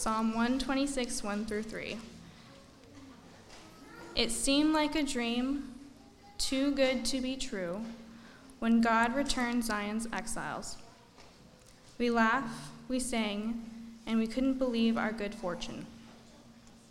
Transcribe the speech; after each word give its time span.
Psalm 0.00 0.28
126, 0.28 1.22
1 1.22 1.44
through 1.44 1.62
3. 1.62 1.98
It 4.16 4.30
seemed 4.30 4.72
like 4.72 4.94
a 4.94 5.02
dream, 5.02 5.74
too 6.38 6.70
good 6.70 7.04
to 7.04 7.20
be 7.20 7.36
true, 7.36 7.82
when 8.60 8.80
God 8.80 9.14
returned 9.14 9.62
Zion's 9.62 10.08
exiles. 10.10 10.78
We 11.98 12.08
laughed, 12.08 12.72
we 12.88 12.98
sang, 12.98 13.62
and 14.06 14.18
we 14.18 14.26
couldn't 14.26 14.54
believe 14.54 14.96
our 14.96 15.12
good 15.12 15.34
fortune. 15.34 15.84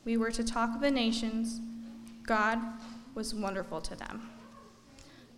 We 0.06 0.16
were 0.16 0.30
to 0.30 0.44
talk 0.44 0.76
of 0.76 0.82
the 0.82 0.92
nations. 0.92 1.62
God 2.28 2.60
was 3.16 3.34
wonderful 3.34 3.82
to 3.82 3.96
them. 3.96 4.30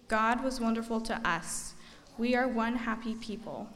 God 0.09 0.43
was 0.43 0.59
wonderful 0.59 0.99
to 0.99 1.25
us. 1.25 1.73
We 2.17 2.35
are 2.35 2.49
one 2.49 2.75
happy 2.75 3.15
people. 3.15 3.69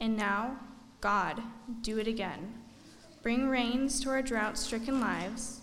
And 0.00 0.18
now, 0.18 0.58
God, 1.00 1.40
do 1.80 1.96
it 1.96 2.06
again. 2.06 2.52
Bring 3.22 3.48
rains 3.48 4.00
to 4.00 4.10
our 4.10 4.22
drought 4.22 4.56
stricken 4.56 5.00
lives, 5.00 5.60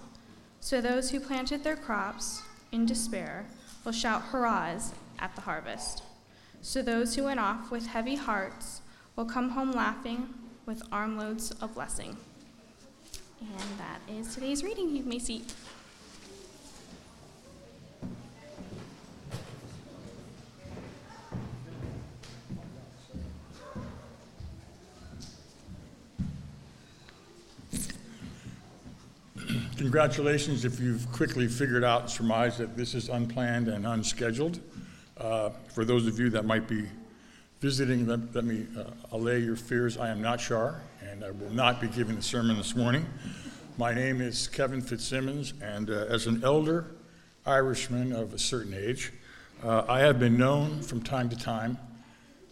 so 0.59 0.81
those 0.81 1.11
who 1.11 1.19
planted 1.19 1.63
their 1.63 1.75
crops 1.75 2.41
in 2.71 2.85
despair 2.85 3.45
will 3.83 3.91
shout 3.91 4.21
hurrahs 4.23 4.93
at 5.19 5.33
the 5.35 5.41
harvest. 5.41 6.03
So 6.61 6.81
those 6.81 7.15
who 7.15 7.23
went 7.23 7.39
off 7.39 7.71
with 7.71 7.87
heavy 7.87 8.15
hearts 8.15 8.81
will 9.15 9.25
come 9.25 9.51
home 9.51 9.71
laughing 9.71 10.33
with 10.65 10.81
armloads 10.91 11.51
of 11.61 11.73
blessing. 11.75 12.17
And 13.39 13.79
that 13.79 13.99
is 14.11 14.33
today's 14.33 14.63
reading. 14.63 14.95
You 14.95 15.03
may 15.03 15.19
seat. 15.19 15.53
Congratulations 29.85 30.65
if 30.65 30.79
you've 30.79 31.11
quickly 31.11 31.47
figured 31.47 31.83
out 31.83 32.01
and 32.01 32.09
surmised 32.09 32.57
that 32.57 32.75
this 32.75 32.95
is 32.95 33.07
unplanned 33.07 33.67
and 33.67 33.85
unscheduled. 33.85 34.59
Uh, 35.15 35.51
For 35.75 35.85
those 35.85 36.07
of 36.07 36.17
you 36.17 36.31
that 36.31 36.43
might 36.43 36.67
be 36.67 36.87
visiting, 37.61 38.07
let 38.07 38.33
let 38.33 38.45
me 38.45 38.65
uh, 38.75 38.85
allay 39.11 39.37
your 39.37 39.55
fears. 39.55 39.99
I 39.99 40.09
am 40.09 40.23
not 40.23 40.41
Shar, 40.41 40.81
and 41.07 41.23
I 41.23 41.29
will 41.29 41.51
not 41.51 41.79
be 41.79 41.87
giving 41.87 42.15
the 42.15 42.23
sermon 42.23 42.57
this 42.57 42.75
morning. 42.75 43.05
My 43.77 43.93
name 43.93 44.21
is 44.21 44.47
Kevin 44.47 44.81
Fitzsimmons, 44.81 45.53
and 45.61 45.91
uh, 45.91 46.07
as 46.09 46.25
an 46.25 46.43
elder 46.43 46.87
Irishman 47.45 48.11
of 48.11 48.33
a 48.33 48.39
certain 48.39 48.73
age, 48.73 49.13
uh, 49.63 49.83
I 49.87 49.99
have 49.99 50.19
been 50.19 50.35
known 50.35 50.81
from 50.81 51.03
time 51.03 51.29
to 51.29 51.35
time 51.35 51.77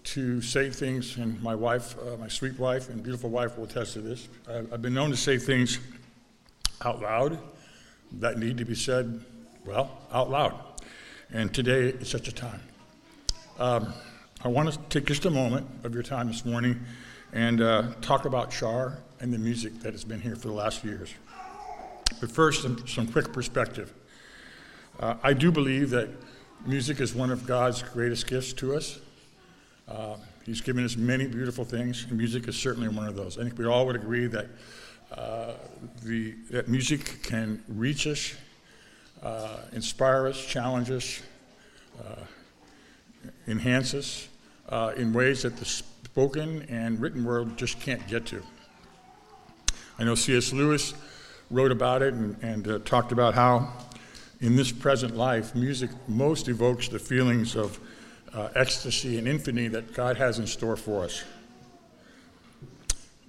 to 0.04 0.40
say 0.40 0.70
things, 0.70 1.18
and 1.18 1.42
my 1.42 1.56
wife, 1.56 1.96
uh, 1.98 2.16
my 2.18 2.28
sweet 2.28 2.60
wife 2.60 2.90
and 2.90 3.02
beautiful 3.02 3.32
wife 3.32 3.58
will 3.58 3.64
attest 3.64 3.94
to 3.94 4.02
this. 4.02 4.28
I've 4.48 4.84
been 4.84 4.94
known 4.94 5.10
to 5.10 5.18
say 5.18 5.40
things 5.40 5.80
out 6.86 7.02
loud 7.02 7.40
that 8.20 8.38
need 8.38 8.58
to 8.58 8.66
be 8.66 8.76
said, 8.76 9.24
well, 9.66 9.90
out 10.12 10.30
loud. 10.30 10.54
And 11.32 11.54
today 11.54 11.88
is 11.88 12.10
such 12.10 12.28
a 12.28 12.32
time. 12.32 12.62
Um, 13.58 13.94
I 14.44 14.50
want 14.50 14.72
to 14.72 14.80
take 14.90 15.08
just 15.08 15.26
a 15.26 15.30
moment 15.30 15.68
of 15.84 15.94
your 15.94 16.04
time 16.04 16.28
this 16.28 16.46
morning 16.46 16.80
and 17.32 17.62
uh, 17.62 17.94
talk 18.02 18.26
about 18.26 18.52
Shar 18.52 18.98
and 19.20 19.34
the 19.34 19.38
music 19.38 19.80
that 19.80 19.94
has 19.94 20.04
been 20.04 20.22
here 20.22 20.36
for 20.36 20.48
the 20.48 20.54
last 20.54 20.80
few 20.80 20.92
years. 20.92 21.14
But 22.20 22.32
first, 22.32 22.62
some, 22.62 22.88
some 22.88 23.08
quick 23.08 23.32
perspective. 23.32 23.94
Uh, 25.00 25.16
I 25.24 25.34
do 25.34 25.52
believe 25.52 25.90
that 25.92 26.10
music 26.66 27.00
is 27.00 27.16
one 27.16 27.32
of 27.32 27.48
God's 27.48 27.82
greatest 27.82 28.28
gifts 28.28 28.54
to 28.54 28.76
us. 28.76 29.00
Uh, 29.88 30.16
he's 30.46 30.62
given 30.62 30.86
us 30.86 30.96
many 30.96 31.28
beautiful 31.28 31.66
things, 31.66 32.06
and 32.08 32.18
music 32.18 32.48
is 32.48 32.56
certainly 32.56 32.90
one 32.90 33.08
of 33.08 33.16
those. 33.16 33.40
I 33.40 33.44
think 33.44 33.58
we 33.58 33.66
all 33.66 33.86
would 33.88 33.96
agree 33.96 34.28
that 34.28 34.48
the, 36.04 36.34
that 36.52 36.68
music 36.68 37.24
can 37.24 37.64
reach 37.68 38.08
us, 38.08 38.36
uh, 39.22 39.58
inspire 39.72 40.28
us, 40.28 40.46
challenge 40.46 40.92
us, 40.92 41.22
uh, 42.04 42.16
enhance 43.48 43.94
us 43.94 44.28
uh, 44.70 44.94
in 44.98 45.14
ways 45.14 45.44
that 45.44 45.58
the 45.58 45.66
spoken 45.66 46.64
and 46.64 47.00
written 47.00 47.24
word 47.24 47.58
just 47.58 47.80
can't 47.80 48.06
get 48.08 48.26
to. 48.26 48.42
I 49.98 50.04
know 50.04 50.16
C.S. 50.16 50.54
Lewis 50.54 50.94
wrote 51.50 51.72
about 51.72 52.02
it 52.02 52.14
and, 52.14 52.36
and 52.42 52.68
uh, 52.68 52.80
talked 52.80 53.12
about 53.12 53.34
how, 53.34 53.72
in 54.42 54.56
this 54.56 54.72
present 54.72 55.16
life, 55.16 55.56
music 55.56 55.90
most 56.08 56.48
evokes 56.48 56.88
the 56.88 57.00
feelings 57.00 57.56
of 57.56 57.80
ecstasy 58.56 59.20
and 59.20 59.28
infinity 59.28 59.68
that 59.68 59.94
God 59.94 60.18
has 60.18 60.40
in 60.40 60.48
store 60.48 60.76
for 60.76 61.04
us. 61.04 61.24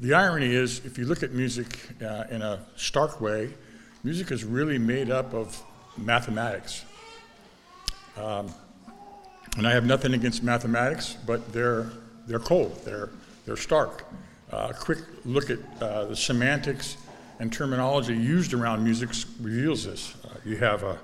The 0.00 0.12
irony 0.12 0.52
is, 0.52 0.84
if 0.84 0.98
you 0.98 1.04
look 1.04 1.22
at 1.22 1.32
music 1.32 1.78
uh, 2.02 2.24
in 2.28 2.42
a 2.42 2.58
stark 2.74 3.20
way, 3.20 3.54
music 4.02 4.32
is 4.32 4.42
really 4.42 4.76
made 4.76 5.08
up 5.08 5.32
of 5.32 5.62
mathematics. 5.96 6.84
Um, 8.16 8.52
and 9.56 9.68
I 9.68 9.70
have 9.70 9.84
nothing 9.84 10.14
against 10.14 10.42
mathematics, 10.42 11.16
but 11.26 11.52
they're, 11.52 11.90
they're 12.26 12.40
cold, 12.40 12.80
they're, 12.84 13.10
they're 13.46 13.56
stark. 13.56 14.04
Uh, 14.52 14.68
a 14.70 14.74
quick 14.74 14.98
look 15.24 15.48
at 15.50 15.58
uh, 15.80 16.06
the 16.06 16.16
semantics 16.16 16.96
and 17.38 17.52
terminology 17.52 18.16
used 18.16 18.52
around 18.52 18.82
music 18.82 19.10
reveals 19.40 19.84
this. 19.84 20.14
Uh, 20.24 20.34
you 20.44 20.56
have 20.56 20.82
a 20.82 20.98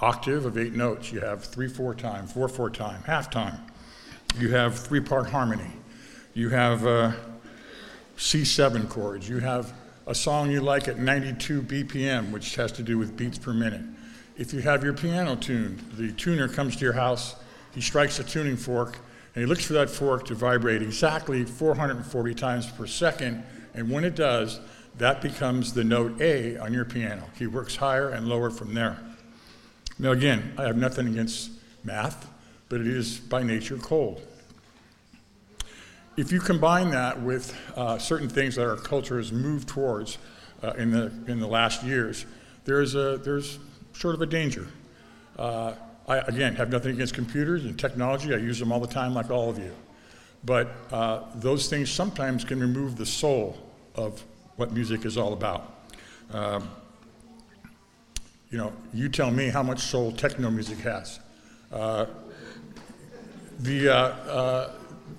octave 0.00 0.44
of 0.44 0.58
eight 0.58 0.74
notes, 0.74 1.10
you 1.10 1.20
have 1.20 1.42
three 1.42 1.68
four 1.68 1.94
time, 1.94 2.26
four 2.26 2.48
four 2.48 2.68
time, 2.68 3.02
half 3.04 3.30
time, 3.30 3.58
you 4.38 4.50
have 4.50 4.78
three 4.78 5.00
part 5.00 5.30
harmony, 5.30 5.70
you 6.34 6.50
have 6.50 6.86
uh, 6.86 7.12
C7 8.16 8.88
chords. 8.88 9.28
You 9.28 9.38
have 9.38 9.72
a 10.06 10.14
song 10.14 10.50
you 10.50 10.60
like 10.60 10.88
at 10.88 10.98
92 10.98 11.62
BPM, 11.62 12.30
which 12.30 12.54
has 12.56 12.72
to 12.72 12.82
do 12.82 12.98
with 12.98 13.16
beats 13.16 13.38
per 13.38 13.52
minute. 13.52 13.82
If 14.36 14.52
you 14.52 14.60
have 14.60 14.84
your 14.84 14.92
piano 14.92 15.36
tuned, 15.36 15.80
the 15.94 16.12
tuner 16.12 16.48
comes 16.48 16.76
to 16.76 16.84
your 16.84 16.92
house, 16.92 17.34
he 17.74 17.80
strikes 17.80 18.18
a 18.18 18.24
tuning 18.24 18.56
fork, 18.56 18.98
and 19.34 19.42
he 19.42 19.46
looks 19.46 19.64
for 19.64 19.74
that 19.74 19.90
fork 19.90 20.26
to 20.26 20.34
vibrate 20.34 20.82
exactly 20.82 21.44
440 21.44 22.34
times 22.34 22.70
per 22.70 22.86
second, 22.86 23.44
and 23.74 23.90
when 23.90 24.04
it 24.04 24.14
does, 24.14 24.60
that 24.98 25.20
becomes 25.20 25.74
the 25.74 25.84
note 25.84 26.20
A 26.20 26.56
on 26.56 26.72
your 26.72 26.84
piano. 26.84 27.24
He 27.38 27.46
works 27.46 27.76
higher 27.76 28.10
and 28.10 28.28
lower 28.28 28.50
from 28.50 28.72
there. 28.72 28.98
Now, 29.98 30.12
again, 30.12 30.54
I 30.56 30.62
have 30.64 30.76
nothing 30.76 31.06
against 31.08 31.50
math, 31.84 32.28
but 32.68 32.80
it 32.80 32.86
is 32.86 33.18
by 33.18 33.42
nature 33.42 33.76
cold. 33.76 34.22
If 36.16 36.32
you 36.32 36.40
combine 36.40 36.90
that 36.92 37.20
with 37.20 37.54
uh, 37.76 37.98
certain 37.98 38.30
things 38.30 38.54
that 38.54 38.66
our 38.66 38.76
culture 38.76 39.18
has 39.18 39.32
moved 39.32 39.68
towards 39.68 40.16
uh, 40.62 40.70
in, 40.78 40.90
the, 40.90 41.12
in 41.26 41.40
the 41.40 41.46
last 41.46 41.82
years, 41.82 42.24
there's, 42.64 42.94
a, 42.94 43.18
there's 43.18 43.58
sort 43.92 44.14
of 44.14 44.22
a 44.22 44.26
danger. 44.26 44.66
Uh, 45.38 45.74
I, 46.08 46.18
again, 46.20 46.54
have 46.54 46.70
nothing 46.70 46.92
against 46.92 47.12
computers 47.12 47.66
and 47.66 47.78
technology. 47.78 48.32
I 48.32 48.38
use 48.38 48.58
them 48.58 48.72
all 48.72 48.80
the 48.80 48.86
time, 48.86 49.12
like 49.12 49.30
all 49.30 49.50
of 49.50 49.58
you. 49.58 49.72
But 50.42 50.74
uh, 50.90 51.24
those 51.34 51.68
things 51.68 51.90
sometimes 51.90 52.44
can 52.44 52.60
remove 52.60 52.96
the 52.96 53.04
soul 53.04 53.58
of 53.94 54.24
what 54.56 54.72
music 54.72 55.04
is 55.04 55.18
all 55.18 55.34
about. 55.34 55.86
Um, 56.32 56.70
you 58.50 58.56
know, 58.56 58.72
you 58.94 59.10
tell 59.10 59.30
me 59.30 59.48
how 59.48 59.62
much 59.62 59.80
soul 59.80 60.12
techno 60.12 60.50
music 60.50 60.78
has. 60.78 61.20
Uh, 61.70 62.06
the, 63.58 63.94
uh, 63.94 64.70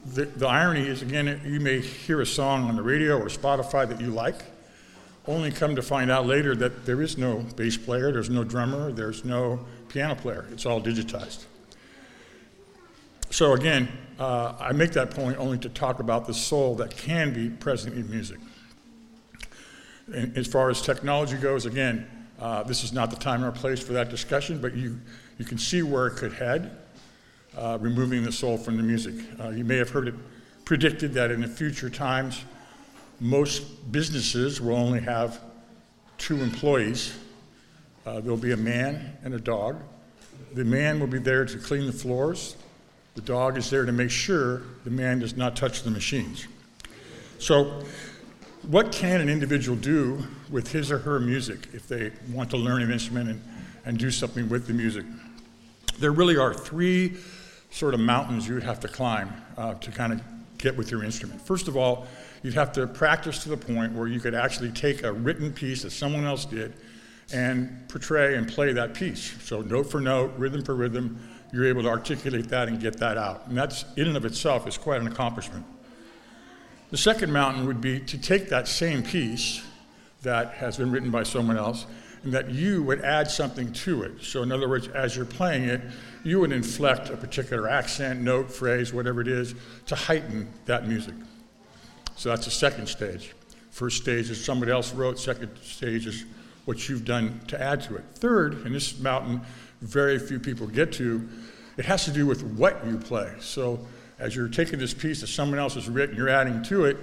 the, 0.05 0.25
the 0.25 0.47
irony 0.47 0.87
is, 0.87 1.01
again, 1.01 1.41
you 1.45 1.59
may 1.59 1.79
hear 1.79 2.21
a 2.21 2.25
song 2.25 2.69
on 2.69 2.75
the 2.75 2.83
radio 2.83 3.17
or 3.17 3.25
Spotify 3.25 3.87
that 3.87 3.99
you 4.01 4.07
like, 4.07 4.43
only 5.27 5.51
come 5.51 5.75
to 5.75 5.81
find 5.81 6.09
out 6.09 6.25
later 6.25 6.55
that 6.55 6.85
there 6.85 7.01
is 7.01 7.17
no 7.17 7.39
bass 7.55 7.77
player, 7.77 8.11
there's 8.11 8.29
no 8.29 8.43
drummer, 8.43 8.91
there's 8.91 9.25
no 9.25 9.59
piano 9.89 10.15
player. 10.15 10.45
It's 10.51 10.65
all 10.65 10.81
digitized. 10.81 11.45
So, 13.29 13.53
again, 13.53 13.89
uh, 14.19 14.53
I 14.59 14.71
make 14.71 14.91
that 14.91 15.11
point 15.11 15.37
only 15.37 15.57
to 15.59 15.69
talk 15.69 15.99
about 15.99 16.25
the 16.27 16.33
soul 16.33 16.75
that 16.75 16.95
can 16.95 17.33
be 17.33 17.49
present 17.49 17.95
in 17.95 18.09
music. 18.09 18.39
And 20.13 20.37
as 20.37 20.47
far 20.47 20.69
as 20.69 20.81
technology 20.81 21.35
goes, 21.35 21.65
again, 21.65 22.07
uh, 22.39 22.63
this 22.63 22.83
is 22.85 22.93
not 22.93 23.09
the 23.09 23.17
time 23.17 23.43
or 23.43 23.51
place 23.51 23.81
for 23.81 23.93
that 23.93 24.09
discussion, 24.09 24.61
but 24.61 24.75
you, 24.75 24.99
you 25.37 25.43
can 25.43 25.57
see 25.57 25.81
where 25.81 26.07
it 26.07 26.15
could 26.15 26.33
head 26.33 26.77
uh, 27.57 27.77
removing 27.81 28.23
the 28.23 28.31
soul 28.31 28.57
from 28.57 28.77
the 28.77 28.83
music. 28.83 29.15
Uh, 29.39 29.49
you 29.49 29.63
may 29.63 29.77
have 29.77 29.89
heard 29.89 30.07
it 30.07 30.15
predicted 30.63 31.13
that 31.13 31.31
in 31.31 31.41
the 31.41 31.47
future 31.47 31.89
times, 31.89 32.43
most 33.19 33.91
businesses 33.91 34.61
will 34.61 34.75
only 34.75 34.99
have 34.99 35.39
two 36.17 36.41
employees. 36.41 37.17
Uh, 38.05 38.19
there'll 38.19 38.37
be 38.37 38.51
a 38.51 38.57
man 38.57 39.17
and 39.23 39.33
a 39.33 39.39
dog. 39.39 39.77
The 40.53 40.63
man 40.63 40.99
will 40.99 41.07
be 41.07 41.19
there 41.19 41.45
to 41.45 41.57
clean 41.57 41.87
the 41.87 41.91
floors. 41.91 42.55
The 43.15 43.21
dog 43.21 43.57
is 43.57 43.69
there 43.69 43.85
to 43.85 43.91
make 43.91 44.11
sure 44.11 44.61
the 44.83 44.91
man 44.91 45.19
does 45.19 45.35
not 45.35 45.55
touch 45.55 45.81
the 45.81 45.89
machines. 45.89 46.47
So, 47.39 47.83
what 48.63 48.91
can 48.91 49.21
an 49.21 49.29
individual 49.29 49.77
do 49.77 50.23
with 50.51 50.71
his 50.71 50.91
or 50.91 50.99
her 50.99 51.19
music 51.19 51.69
if 51.73 51.87
they 51.87 52.11
want 52.31 52.49
to 52.51 52.57
learn 52.57 52.81
an 52.81 52.91
instrument 52.91 53.29
and, 53.29 53.41
and 53.85 53.97
do 53.97 54.11
something 54.11 54.49
with 54.49 54.67
the 54.67 54.73
music? 54.73 55.05
There 55.99 56.11
really 56.11 56.37
are 56.37 56.53
three 56.53 57.17
sort 57.77 57.93
of 57.93 57.99
mountains 57.99 58.47
you 58.47 58.55
would 58.55 58.63
have 58.63 58.79
to 58.79 58.87
climb 58.87 59.31
uh, 59.55 59.75
to 59.75 59.91
kind 59.91 60.11
of 60.11 60.21
get 60.57 60.75
with 60.75 60.89
your 60.89 61.03
instrument. 61.03 61.39
First 61.39 61.67
of 61.67 61.77
all, 61.77 62.07
you'd 62.41 62.55
have 62.55 62.71
to 62.73 62.87
practice 62.87 63.43
to 63.43 63.49
the 63.49 63.57
point 63.57 63.93
where 63.93 64.07
you 64.07 64.19
could 64.19 64.33
actually 64.33 64.71
take 64.71 65.03
a 65.03 65.13
written 65.13 65.53
piece 65.53 65.83
that 65.83 65.91
someone 65.91 66.25
else 66.25 66.45
did 66.45 66.73
and 67.31 67.87
portray 67.87 68.35
and 68.35 68.47
play 68.47 68.73
that 68.73 68.93
piece. 68.93 69.35
So, 69.43 69.61
note 69.61 69.91
for 69.91 70.01
note, 70.01 70.33
rhythm 70.37 70.63
for 70.63 70.75
rhythm, 70.75 71.19
you're 71.53 71.65
able 71.65 71.83
to 71.83 71.89
articulate 71.89 72.49
that 72.49 72.67
and 72.67 72.79
get 72.79 72.97
that 72.97 73.17
out. 73.17 73.47
And 73.47 73.57
that's, 73.57 73.85
in 73.95 74.07
and 74.07 74.17
of 74.17 74.25
itself, 74.25 74.67
is 74.67 74.77
quite 74.77 74.99
an 74.99 75.07
accomplishment. 75.07 75.65
The 76.89 76.97
second 76.97 77.31
mountain 77.31 77.67
would 77.67 77.81
be 77.81 77.99
to 77.99 78.17
take 78.17 78.49
that 78.49 78.67
same 78.67 79.03
piece 79.03 79.61
that 80.23 80.53
has 80.53 80.77
been 80.77 80.89
written 80.89 81.11
by 81.11 81.23
someone 81.23 81.57
else 81.57 81.85
and 82.23 82.33
that 82.33 82.49
you 82.49 82.81
would 82.83 83.01
add 83.01 83.29
something 83.29 83.71
to 83.71 84.03
it. 84.03 84.23
So, 84.23 84.41
in 84.41 84.51
other 84.51 84.67
words, 84.67 84.87
as 84.89 85.15
you're 85.15 85.25
playing 85.25 85.65
it, 85.65 85.81
you 86.27 86.41
would 86.41 86.51
inflect 86.51 87.09
a 87.09 87.15
particular 87.15 87.69
accent, 87.69 88.19
note, 88.19 88.51
phrase, 88.51 88.93
whatever 88.93 89.21
it 89.21 89.29
is, 89.29 89.55
to 89.85 89.95
heighten 89.95 90.51
that 90.65 90.85
music. 90.85 91.15
So, 92.17 92.29
that's 92.29 92.45
the 92.45 92.51
second 92.51 92.87
stage. 92.87 93.33
First 93.71 94.01
stage 94.01 94.29
is 94.29 94.43
somebody 94.43 94.71
else 94.71 94.93
wrote, 94.93 95.19
second 95.19 95.55
stage 95.61 96.05
is 96.05 96.25
what 96.65 96.89
you've 96.89 97.05
done 97.05 97.39
to 97.47 97.61
add 97.61 97.81
to 97.83 97.95
it. 97.95 98.03
Third, 98.15 98.65
and 98.65 98.75
this 98.75 98.99
mountain 98.99 99.39
very 99.81 100.19
few 100.19 100.37
people 100.39 100.67
get 100.67 100.91
to, 100.93 101.29
it 101.77 101.85
has 101.85 102.03
to 102.05 102.11
do 102.11 102.25
with 102.25 102.43
what 102.43 102.85
you 102.85 102.97
play. 102.97 103.31
So, 103.39 103.79
as 104.19 104.35
you're 104.35 104.49
taking 104.49 104.79
this 104.79 104.93
piece 104.93 105.21
that 105.21 105.27
someone 105.27 105.59
else 105.59 105.75
has 105.75 105.87
written, 105.87 106.17
you're 106.17 106.27
adding 106.27 106.61
to 106.63 106.85
it, 106.85 106.97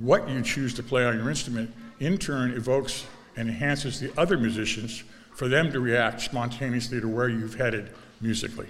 what 0.00 0.28
you 0.28 0.42
choose 0.42 0.74
to 0.74 0.82
play 0.82 1.06
on 1.06 1.16
your 1.16 1.30
instrument 1.30 1.72
in 2.00 2.18
turn 2.18 2.50
evokes 2.50 3.06
and 3.36 3.48
enhances 3.48 4.00
the 4.00 4.12
other 4.20 4.36
musicians 4.36 5.02
for 5.32 5.48
them 5.48 5.72
to 5.72 5.80
react 5.80 6.20
spontaneously 6.20 7.00
to 7.00 7.08
where 7.08 7.28
you've 7.28 7.54
headed 7.54 7.90
musically. 8.20 8.68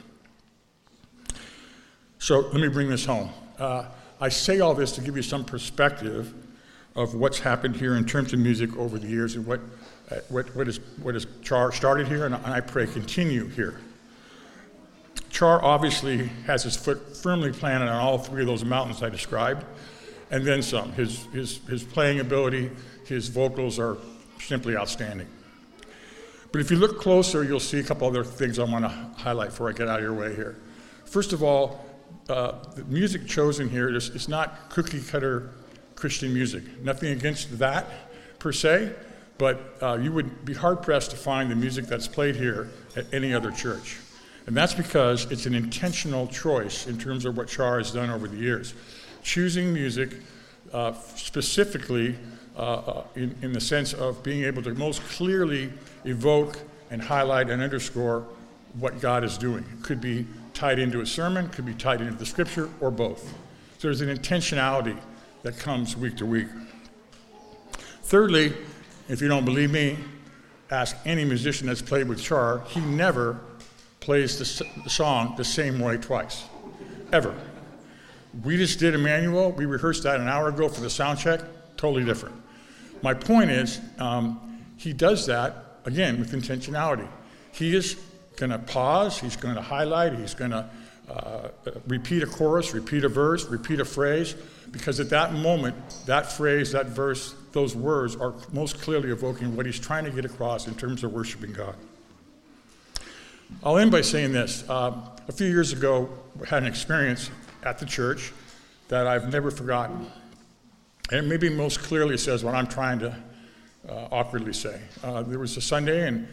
So 2.18 2.40
let 2.40 2.60
me 2.60 2.68
bring 2.68 2.88
this 2.88 3.04
home. 3.04 3.30
Uh, 3.58 3.86
I 4.20 4.28
say 4.28 4.60
all 4.60 4.74
this 4.74 4.92
to 4.92 5.00
give 5.00 5.16
you 5.16 5.22
some 5.22 5.44
perspective 5.44 6.32
of 6.94 7.14
what's 7.14 7.38
happened 7.38 7.76
here 7.76 7.96
in 7.96 8.04
terms 8.04 8.32
of 8.32 8.38
music 8.38 8.76
over 8.76 8.98
the 8.98 9.06
years 9.06 9.36
and 9.36 9.46
what, 9.46 9.60
uh, 10.10 10.16
what, 10.28 10.54
what, 10.56 10.66
is, 10.66 10.80
what 11.02 11.14
has 11.14 11.26
Char 11.42 11.70
started 11.72 12.08
here 12.08 12.24
and 12.24 12.34
I 12.34 12.60
pray 12.60 12.86
continue 12.86 13.46
here. 13.48 13.78
Char 15.30 15.62
obviously 15.62 16.26
has 16.46 16.62
his 16.62 16.76
foot 16.76 17.14
firmly 17.14 17.52
planted 17.52 17.88
on 17.88 18.00
all 18.00 18.16
three 18.16 18.40
of 18.40 18.46
those 18.46 18.64
mountains 18.64 19.02
I 19.02 19.10
described, 19.10 19.66
and 20.30 20.46
then 20.46 20.62
some. 20.62 20.92
His, 20.92 21.24
his, 21.26 21.58
his 21.68 21.84
playing 21.84 22.20
ability, 22.20 22.70
his 23.04 23.28
vocals 23.28 23.78
are 23.78 23.98
simply 24.40 24.76
outstanding. 24.76 25.26
But 26.52 26.60
if 26.60 26.70
you 26.70 26.76
look 26.76 27.00
closer, 27.00 27.44
you'll 27.44 27.60
see 27.60 27.80
a 27.80 27.82
couple 27.82 28.06
other 28.06 28.24
things 28.24 28.58
I 28.58 28.64
want 28.64 28.84
to 28.84 28.88
highlight 28.88 29.50
before 29.50 29.68
I 29.68 29.72
get 29.72 29.88
out 29.88 29.98
of 29.98 30.04
your 30.04 30.14
way 30.14 30.34
here. 30.34 30.58
First 31.04 31.32
of 31.32 31.42
all, 31.42 31.84
uh, 32.28 32.52
the 32.74 32.84
music 32.84 33.26
chosen 33.26 33.68
here 33.68 33.94
is, 33.94 34.08
is 34.10 34.28
not 34.28 34.70
cookie 34.70 35.00
cutter 35.00 35.52
Christian 35.94 36.32
music. 36.32 36.62
Nothing 36.82 37.12
against 37.12 37.58
that 37.58 37.86
per 38.38 38.52
se, 38.52 38.92
but 39.38 39.76
uh, 39.82 39.98
you 40.00 40.12
would 40.12 40.44
be 40.44 40.54
hard 40.54 40.82
pressed 40.82 41.10
to 41.12 41.16
find 41.16 41.50
the 41.50 41.56
music 41.56 41.86
that's 41.86 42.08
played 42.08 42.36
here 42.36 42.70
at 42.96 43.12
any 43.12 43.32
other 43.32 43.50
church. 43.50 43.98
And 44.46 44.56
that's 44.56 44.74
because 44.74 45.30
it's 45.32 45.46
an 45.46 45.54
intentional 45.54 46.28
choice 46.28 46.86
in 46.86 46.98
terms 46.98 47.24
of 47.24 47.36
what 47.36 47.48
Char 47.48 47.78
has 47.78 47.90
done 47.90 48.10
over 48.10 48.28
the 48.28 48.36
years. 48.36 48.74
Choosing 49.22 49.72
music 49.72 50.16
uh, 50.72 50.92
specifically 50.92 52.16
uh, 52.56 52.60
uh, 52.60 53.04
in, 53.16 53.34
in 53.42 53.52
the 53.52 53.60
sense 53.60 53.92
of 53.92 54.22
being 54.22 54.44
able 54.44 54.62
to 54.62 54.74
most 54.74 55.02
clearly 55.02 55.72
evoke 56.06 56.58
and 56.90 57.02
highlight 57.02 57.50
and 57.50 57.62
underscore 57.62 58.26
what 58.78 59.00
God 59.00 59.24
is 59.24 59.38
doing. 59.38 59.64
It 59.72 59.82
could 59.82 60.00
be 60.00 60.26
tied 60.54 60.78
into 60.78 61.00
a 61.00 61.06
sermon, 61.06 61.48
could 61.50 61.66
be 61.66 61.74
tied 61.74 62.00
into 62.00 62.14
the 62.14 62.26
scripture, 62.26 62.70
or 62.80 62.90
both. 62.90 63.34
So 63.78 63.88
there's 63.88 64.00
an 64.00 64.14
intentionality 64.16 64.96
that 65.42 65.58
comes 65.58 65.96
week 65.96 66.16
to 66.18 66.26
week. 66.26 66.48
Thirdly, 68.02 68.52
if 69.08 69.20
you 69.20 69.28
don't 69.28 69.44
believe 69.44 69.70
me, 69.70 69.96
ask 70.70 70.96
any 71.04 71.24
musician 71.24 71.66
that's 71.66 71.82
played 71.82 72.08
with 72.08 72.22
Char. 72.22 72.62
He 72.68 72.80
never 72.80 73.40
plays 74.00 74.38
the, 74.38 74.44
song 74.88 75.34
the 75.36 75.44
same 75.44 75.78
way 75.78 75.96
twice, 75.96 76.44
ever. 77.12 77.34
We 78.44 78.56
just 78.56 78.78
did 78.78 78.94
Emmanuel. 78.94 79.52
We 79.52 79.66
rehearsed 79.66 80.02
that 80.04 80.20
an 80.20 80.28
hour 80.28 80.48
ago 80.48 80.68
for 80.68 80.80
the 80.80 80.90
sound 80.90 81.18
check. 81.18 81.40
Totally 81.76 82.04
different. 82.04 82.34
My 83.02 83.14
point 83.14 83.50
is, 83.50 83.80
um, 83.98 84.62
he 84.76 84.92
does 84.92 85.26
that, 85.26 85.65
again, 85.86 86.18
with 86.18 86.32
intentionality. 86.32 87.08
He 87.52 87.74
is 87.74 87.96
going 88.36 88.50
to 88.50 88.58
pause, 88.58 89.18
he's 89.18 89.36
going 89.36 89.54
to 89.54 89.62
highlight, 89.62 90.14
he's 90.14 90.34
going 90.34 90.50
to 90.50 90.68
uh, 91.08 91.48
repeat 91.86 92.22
a 92.22 92.26
chorus, 92.26 92.74
repeat 92.74 93.04
a 93.04 93.08
verse, 93.08 93.46
repeat 93.46 93.80
a 93.80 93.84
phrase, 93.84 94.34
because 94.72 95.00
at 95.00 95.08
that 95.10 95.32
moment, 95.32 95.76
that 96.06 96.30
phrase, 96.30 96.72
that 96.72 96.86
verse, 96.86 97.34
those 97.52 97.74
words 97.74 98.16
are 98.16 98.34
most 98.52 98.80
clearly 98.80 99.10
evoking 99.10 99.56
what 99.56 99.64
he's 99.64 99.80
trying 99.80 100.04
to 100.04 100.10
get 100.10 100.24
across 100.24 100.66
in 100.66 100.74
terms 100.74 101.04
of 101.04 101.12
worshiping 101.12 101.52
God. 101.52 101.76
I'll 103.62 103.78
end 103.78 103.92
by 103.92 104.00
saying 104.00 104.32
this. 104.32 104.64
Uh, 104.68 104.92
a 105.28 105.32
few 105.32 105.46
years 105.46 105.72
ago, 105.72 106.10
I 106.42 106.48
had 106.48 106.62
an 106.64 106.68
experience 106.68 107.30
at 107.62 107.78
the 107.78 107.86
church 107.86 108.32
that 108.88 109.06
I've 109.06 109.32
never 109.32 109.50
forgotten. 109.50 110.06
And 111.12 111.28
maybe 111.28 111.48
most 111.48 111.80
clearly 111.80 112.18
says 112.18 112.42
what 112.42 112.54
I'm 112.54 112.66
trying 112.66 112.98
to 112.98 113.16
uh, 113.88 114.08
awkwardly 114.10 114.52
say. 114.52 114.80
Uh, 115.02 115.22
there 115.22 115.38
was 115.38 115.56
a 115.56 115.60
Sunday, 115.60 116.06
and 116.08 116.28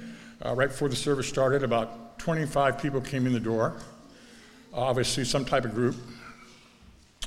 uh, 0.45 0.53
right 0.53 0.69
before 0.69 0.89
the 0.89 0.95
service 0.95 1.27
started, 1.27 1.63
about 1.63 2.19
25 2.19 2.81
people 2.81 3.01
came 3.01 3.25
in 3.25 3.33
the 3.33 3.39
door, 3.39 3.77
obviously, 4.73 5.23
some 5.23 5.45
type 5.45 5.65
of 5.65 5.73
group. 5.73 5.95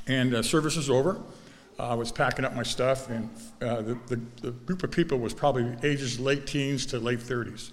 And 0.07 0.33
uh, 0.33 0.41
service 0.41 0.75
was 0.75 0.89
over. 0.89 1.21
I 1.79 1.93
was 1.93 2.11
packing 2.11 2.43
up 2.43 2.55
my 2.55 2.63
stuff, 2.63 3.09
and 3.09 3.29
uh, 3.61 3.81
the, 3.81 3.97
the, 4.07 4.21
the, 4.41 4.51
group 4.51 4.83
of 4.83 4.89
people 4.89 5.19
was 5.19 5.33
probably 5.33 5.75
ages 5.83 6.19
late 6.19 6.47
teens 6.47 6.87
to 6.87 6.99
late 6.99 7.19
30s. 7.19 7.71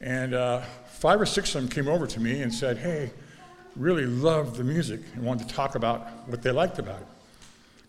And 0.00 0.34
uh, 0.34 0.60
five 0.86 1.20
or 1.20 1.26
six 1.26 1.52
of 1.54 1.62
them 1.62 1.70
came 1.70 1.88
over 1.88 2.06
to 2.06 2.20
me 2.20 2.42
and 2.42 2.54
said, 2.54 2.78
Hey, 2.78 3.10
really 3.74 4.06
loved 4.06 4.56
the 4.56 4.62
music 4.62 5.00
and 5.14 5.24
wanted 5.24 5.48
to 5.48 5.54
talk 5.54 5.74
about 5.74 6.28
what 6.28 6.42
they 6.42 6.52
liked 6.52 6.78
about 6.78 7.00
it. 7.00 7.06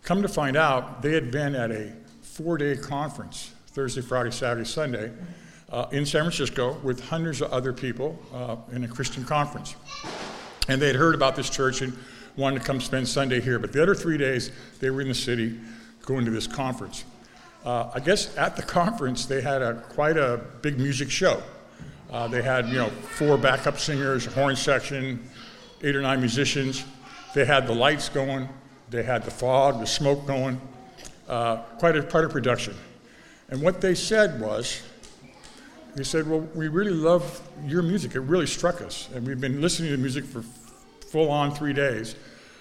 Come 0.02 0.22
to 0.22 0.28
find 0.28 0.56
out, 0.56 1.02
they 1.02 1.12
had 1.12 1.30
been 1.30 1.54
at 1.54 1.70
a 1.70 1.92
four 2.22 2.58
day 2.58 2.76
conference 2.76 3.52
Thursday, 3.76 4.00
Friday, 4.00 4.30
Saturday, 4.30 4.64
Sunday 4.64 5.12
uh, 5.70 5.84
in 5.92 6.06
San 6.06 6.22
Francisco 6.22 6.78
with 6.82 6.98
hundreds 7.10 7.42
of 7.42 7.52
other 7.52 7.74
people 7.74 8.18
uh, 8.32 8.56
in 8.72 8.84
a 8.84 8.88
Christian 8.88 9.22
conference. 9.22 9.76
And 10.66 10.80
they 10.80 10.86
had 10.86 10.96
heard 10.96 11.14
about 11.14 11.36
this 11.36 11.50
church 11.50 11.82
and 11.82 11.94
wanted 12.38 12.60
to 12.60 12.64
come 12.64 12.80
spend 12.80 13.06
Sunday 13.06 13.38
here. 13.38 13.58
But 13.58 13.74
the 13.74 13.82
other 13.82 13.94
three 13.94 14.16
days, 14.16 14.50
they 14.80 14.88
were 14.88 15.02
in 15.02 15.08
the 15.08 15.14
city 15.14 15.60
going 16.06 16.24
to 16.24 16.30
this 16.30 16.46
conference. 16.46 17.04
Uh, 17.66 17.90
I 17.94 18.00
guess 18.00 18.34
at 18.38 18.56
the 18.56 18.62
conference, 18.62 19.26
they 19.26 19.42
had 19.42 19.60
a, 19.60 19.74
quite 19.74 20.16
a 20.16 20.40
big 20.62 20.78
music 20.78 21.10
show. 21.10 21.42
Uh, 22.10 22.28
they 22.28 22.40
had, 22.40 22.70
you 22.70 22.76
know, 22.76 22.88
four 22.88 23.36
backup 23.36 23.78
singers, 23.78 24.26
a 24.26 24.30
horn 24.30 24.56
section, 24.56 25.22
eight 25.82 25.94
or 25.94 26.00
nine 26.00 26.20
musicians. 26.20 26.82
They 27.34 27.44
had 27.44 27.66
the 27.66 27.74
lights 27.74 28.08
going. 28.08 28.48
They 28.88 29.02
had 29.02 29.22
the 29.22 29.30
fog, 29.30 29.80
the 29.80 29.86
smoke 29.86 30.26
going, 30.26 30.58
uh, 31.28 31.56
quite, 31.78 31.94
a, 31.94 32.02
quite 32.02 32.24
a 32.24 32.28
production. 32.30 32.74
And 33.48 33.62
what 33.62 33.80
they 33.80 33.94
said 33.94 34.40
was, 34.40 34.82
they 35.94 36.04
said, 36.04 36.28
Well, 36.28 36.40
we 36.54 36.68
really 36.68 36.92
love 36.92 37.40
your 37.64 37.82
music. 37.82 38.14
It 38.14 38.20
really 38.20 38.46
struck 38.46 38.82
us. 38.82 39.08
And 39.14 39.26
we've 39.26 39.40
been 39.40 39.60
listening 39.60 39.90
to 39.90 39.96
music 39.96 40.24
for 40.24 40.42
full 41.10 41.30
on 41.30 41.54
three 41.54 41.72
days. 41.72 42.16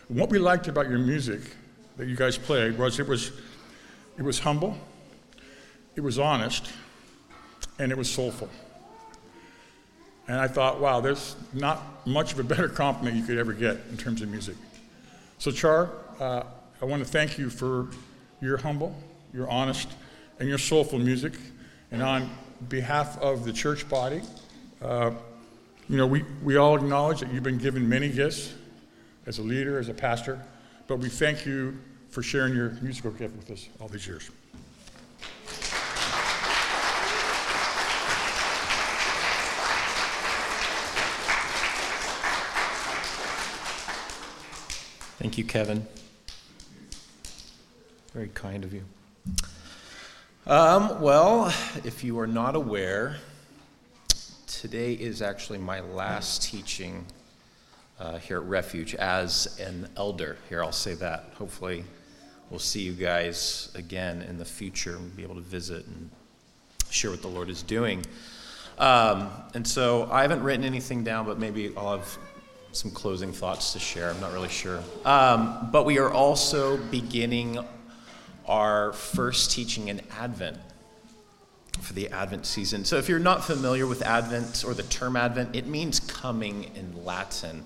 And 0.10 0.20
what 0.20 0.30
we 0.30 0.40
liked 0.40 0.68
about 0.68 0.90
your 0.90 1.00
music 1.00 1.42
that 1.98 2.08
you 2.08 2.16
guys 2.16 2.38
played 2.38 2.78
was 2.78 3.00
it 3.00 3.08
was, 3.08 3.32
it 4.18 4.22
was 4.22 4.40
humble, 4.40 4.78
it 5.96 6.02
was 6.02 6.20
honest, 6.20 6.72
and 7.80 7.92
it 7.92 7.98
was 7.98 8.10
soulful. 8.10 8.50
And 10.28 10.40
I 10.40 10.48
thought, 10.48 10.80
wow, 10.80 11.02
there's 11.02 11.36
not 11.54 12.06
much 12.06 12.34
of 12.34 12.40
a 12.40 12.44
better 12.44 12.68
compliment 12.68 13.16
you 13.16 13.24
could 13.24 13.38
ever 13.38 13.54
get 13.54 13.78
in 13.92 13.98
terms 13.98 14.22
of 14.22 14.30
music. 14.30 14.56
So, 15.38 15.52
Char, 15.52 15.92
uh, 16.20 16.44
I 16.82 16.86
want 16.86 17.04
to 17.04 17.10
thank 17.10 17.38
you 17.38 17.50
for 17.50 17.88
your 18.42 18.58
humble, 18.58 18.96
your 19.34 19.50
honest, 19.50 19.90
and 20.40 20.50
your 20.50 20.58
soulful 20.58 21.00
music. 21.00 21.34
And 21.92 22.02
on 22.02 22.30
behalf 22.70 23.18
of 23.20 23.46
the 23.46 23.54
church 23.54 23.88
body, 23.90 24.22
uh, 24.82 25.12
you 25.88 25.98
know, 25.98 26.08
we, 26.08 26.24
we 26.44 26.58
all 26.58 26.76
acknowledge 26.76 27.20
that 27.20 27.32
you've 27.32 27.44
been 27.44 27.58
given 27.58 27.88
many 27.88 28.10
gifts 28.10 28.54
as 29.26 29.40
a 29.40 29.42
leader, 29.42 29.80
as 29.80 29.90
a 29.90 29.94
pastor, 29.94 30.40
but 30.88 30.98
we 30.98 31.10
thank 31.10 31.46
you 31.46 31.78
for 32.10 32.22
sharing 32.24 32.56
your 32.56 32.72
musical 32.82 33.12
gift 33.12 33.36
with 33.36 33.52
us 33.52 33.68
all 33.80 33.88
these 33.88 34.08
years. 34.08 34.30
Thank 45.20 45.38
you, 45.38 45.44
Kevin. 45.44 45.86
Very 48.14 48.30
kind 48.30 48.64
of 48.64 48.74
you. 48.74 48.84
Um, 50.48 51.02
well, 51.02 51.48
if 51.84 52.04
you 52.04 52.20
are 52.20 52.28
not 52.28 52.56
aware, 52.56 53.18
today 54.46 54.94
is 54.94 55.24
actually 55.24 55.58
my 55.58 55.80
last 55.80 56.44
teaching 56.44 57.04
uh, 58.00 58.20
here 58.20 58.38
at 58.38 58.44
Refuge 58.44 58.94
as 58.94 59.60
an 59.60 59.90
elder. 59.98 60.38
Here, 60.48 60.64
I'll 60.64 60.72
say 60.72 60.94
that. 60.94 61.32
Hopefully, 61.40 61.84
we'll 62.52 62.60
see 62.60 62.82
you 62.82 62.94
guys 62.94 63.72
again 63.74 64.22
in 64.22 64.38
the 64.38 64.46
future 64.46 64.98
and 64.98 65.16
be 65.16 65.24
able 65.24 65.34
to 65.34 65.42
visit 65.42 65.88
and 65.88 66.12
share 66.92 67.10
what 67.10 67.24
the 67.24 67.28
Lord 67.28 67.50
is 67.50 67.64
doing. 67.64 68.06
Um, 68.78 69.32
and 69.56 69.68
so 69.68 70.08
I 70.12 70.22
haven't 70.22 70.44
written 70.44 70.64
anything 70.64 71.04
down, 71.04 71.26
but 71.26 71.40
maybe 71.40 71.74
I'll 71.76 71.98
have 71.98 72.18
some 72.72 72.92
closing 72.92 73.32
thoughts 73.32 73.74
to 73.74 73.80
share. 73.80 74.12
I'm 74.12 74.22
not 74.22 74.32
really 74.32 74.50
sure. 74.50 74.84
Um, 75.06 75.70
but 75.72 75.88
we 75.88 75.98
are 75.98 76.12
also 76.12 76.78
beginning 76.78 77.66
our 78.48 78.94
first 78.94 79.52
teaching 79.52 79.88
in 79.88 80.02
Advent 80.18 80.58
for 81.82 81.94
the 81.94 82.10
Advent 82.10 82.46
season. 82.46 82.86
So 82.86 82.98
if 82.98 83.10
you're 83.10 83.20
not 83.20 83.44
familiar 83.44 83.86
with 83.86 84.02
Advent 84.02 84.64
or 84.66 84.74
the 84.74 84.84
term 84.84 85.16
Advent, 85.16 85.56
it 85.56 85.68
means 85.68 86.00
coming 86.00 86.72
in 86.76 87.06
Latin. 87.06 87.64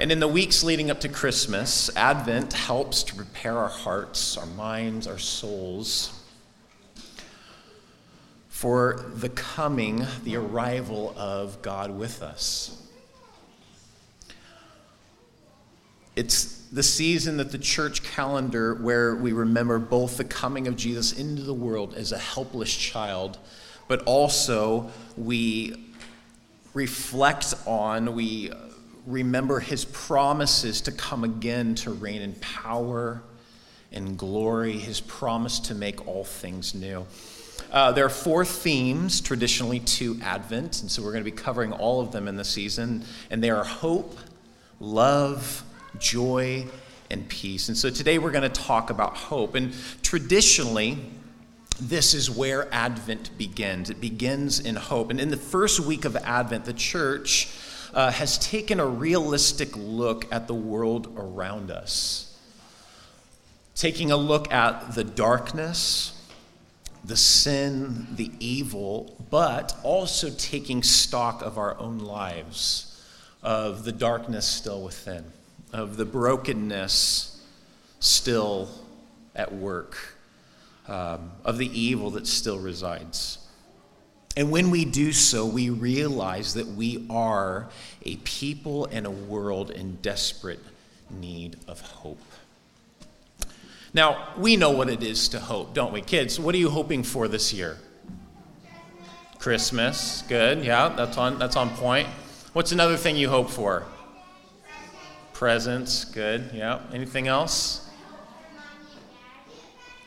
And 0.00 0.10
in 0.10 0.18
the 0.18 0.28
weeks 0.28 0.64
leading 0.64 0.90
up 0.90 1.00
to 1.00 1.08
Christmas, 1.08 1.94
Advent 1.96 2.52
helps 2.52 3.02
to 3.04 3.14
prepare 3.14 3.58
our 3.58 3.68
hearts, 3.68 4.36
our 4.36 4.46
minds, 4.46 5.06
our 5.06 5.18
souls 5.18 6.20
for 8.48 9.04
the 9.16 9.28
coming, 9.28 10.06
the 10.22 10.36
arrival 10.36 11.12
of 11.18 11.60
God 11.60 11.90
with 11.90 12.22
us. 12.22 12.80
It's 16.16 16.63
the 16.74 16.82
season 16.82 17.36
that 17.36 17.52
the 17.52 17.58
church 17.58 18.02
calendar 18.02 18.74
where 18.74 19.14
we 19.14 19.32
remember 19.32 19.78
both 19.78 20.16
the 20.16 20.24
coming 20.24 20.66
of 20.66 20.74
Jesus 20.74 21.12
into 21.12 21.42
the 21.42 21.54
world 21.54 21.94
as 21.94 22.10
a 22.10 22.18
helpless 22.18 22.74
child, 22.74 23.38
but 23.86 24.02
also 24.06 24.90
we 25.16 25.92
reflect 26.74 27.54
on, 27.64 28.16
we 28.16 28.50
remember 29.06 29.60
his 29.60 29.84
promises 29.84 30.80
to 30.80 30.90
come 30.90 31.22
again 31.22 31.76
to 31.76 31.92
reign 31.92 32.22
in 32.22 32.34
power 32.40 33.22
and 33.92 34.18
glory, 34.18 34.72
his 34.72 35.00
promise 35.00 35.60
to 35.60 35.76
make 35.76 36.08
all 36.08 36.24
things 36.24 36.74
new. 36.74 37.06
Uh, 37.70 37.92
there 37.92 38.04
are 38.04 38.10
four 38.10 38.44
themes 38.44 39.20
traditionally 39.20 39.78
to 39.78 40.18
Advent, 40.22 40.82
and 40.82 40.90
so 40.90 41.02
we're 41.02 41.12
going 41.12 41.24
to 41.24 41.30
be 41.30 41.36
covering 41.36 41.72
all 41.72 42.00
of 42.00 42.10
them 42.10 42.26
in 42.26 42.34
the 42.34 42.44
season, 42.44 43.04
and 43.30 43.44
they 43.44 43.50
are 43.50 43.62
hope, 43.62 44.18
love, 44.80 45.62
joy, 45.98 46.66
and 47.10 47.28
peace. 47.28 47.68
And 47.68 47.76
so 47.76 47.90
today 47.90 48.18
we're 48.18 48.30
going 48.30 48.50
to 48.50 48.62
talk 48.62 48.90
about 48.90 49.16
hope. 49.16 49.54
And 49.54 49.74
traditionally, 50.02 50.98
this 51.80 52.14
is 52.14 52.30
where 52.30 52.72
Advent 52.72 53.36
begins. 53.36 53.90
It 53.90 54.00
begins 54.00 54.60
in 54.60 54.76
hope. 54.76 55.10
And 55.10 55.20
in 55.20 55.28
the 55.28 55.36
first 55.36 55.80
week 55.80 56.04
of 56.04 56.16
Advent, 56.16 56.64
the 56.64 56.72
church 56.72 57.48
uh, 57.92 58.10
has 58.10 58.38
taken 58.38 58.80
a 58.80 58.86
realistic 58.86 59.76
look 59.76 60.32
at 60.32 60.46
the 60.46 60.54
world 60.54 61.12
around 61.16 61.70
us, 61.70 62.36
taking 63.74 64.10
a 64.10 64.16
look 64.16 64.52
at 64.52 64.94
the 64.94 65.04
darkness, 65.04 66.20
the 67.04 67.16
sin, 67.16 68.08
the 68.16 68.30
evil, 68.40 69.16
but 69.30 69.76
also 69.82 70.30
taking 70.30 70.82
stock 70.82 71.42
of 71.42 71.58
our 71.58 71.78
own 71.78 71.98
lives, 71.98 72.90
of 73.42 73.84
the 73.84 73.92
darkness 73.92 74.46
still 74.46 74.82
within 74.82 75.24
of 75.74 75.96
the 75.96 76.04
brokenness 76.04 77.42
still 77.98 78.68
at 79.34 79.52
work, 79.52 80.16
um, 80.86 81.32
of 81.44 81.58
the 81.58 81.66
evil 81.78 82.12
that 82.12 82.28
still 82.28 82.60
resides. 82.60 83.38
And 84.36 84.52
when 84.52 84.70
we 84.70 84.84
do 84.84 85.12
so, 85.12 85.44
we 85.44 85.70
realize 85.70 86.54
that 86.54 86.68
we 86.68 87.04
are 87.10 87.68
a 88.04 88.16
people 88.18 88.86
and 88.86 89.04
a 89.04 89.10
world 89.10 89.72
in 89.72 89.96
desperate 89.96 90.60
need 91.10 91.56
of 91.66 91.80
hope. 91.80 92.22
Now, 93.92 94.28
we 94.36 94.56
know 94.56 94.70
what 94.70 94.88
it 94.88 95.02
is 95.02 95.28
to 95.30 95.40
hope, 95.40 95.74
don't 95.74 95.92
we? 95.92 96.02
Kids, 96.02 96.38
what 96.38 96.54
are 96.54 96.58
you 96.58 96.70
hoping 96.70 97.02
for 97.02 97.26
this 97.26 97.52
year? 97.52 97.78
Christmas. 99.40 100.22
Good. 100.28 100.64
Yeah, 100.64 100.88
that's 100.90 101.18
on 101.18 101.38
that's 101.38 101.56
on 101.56 101.70
point. 101.70 102.08
What's 102.52 102.72
another 102.72 102.96
thing 102.96 103.16
you 103.16 103.28
hope 103.28 103.50
for? 103.50 103.84
Presents, 105.34 106.04
good. 106.04 106.50
Yeah. 106.54 106.80
Anything 106.92 107.26
else? 107.26 107.90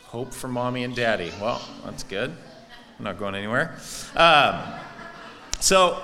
Hope 0.05 0.33
for 0.33 0.47
mommy 0.47 0.85
and 0.85 0.95
daddy. 0.95 1.33
Well, 1.41 1.61
that's 1.83 2.03
good. 2.03 2.31
I'm 2.97 3.03
not 3.03 3.19
going 3.19 3.35
anywhere. 3.35 3.77
Um, 4.15 4.63
so, 5.59 6.01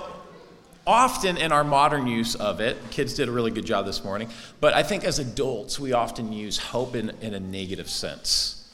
often 0.86 1.38
in 1.38 1.52
our 1.52 1.64
modern 1.64 2.06
use 2.06 2.34
of 2.34 2.60
it, 2.60 2.76
kids 2.90 3.14
did 3.14 3.30
a 3.30 3.32
really 3.32 3.50
good 3.50 3.64
job 3.64 3.86
this 3.86 4.04
morning, 4.04 4.28
but 4.60 4.74
I 4.74 4.82
think 4.82 5.04
as 5.04 5.18
adults, 5.18 5.80
we 5.80 5.94
often 5.94 6.30
use 6.30 6.58
hope 6.58 6.94
in, 6.94 7.10
in 7.22 7.32
a 7.32 7.40
negative 7.40 7.88
sense. 7.88 8.70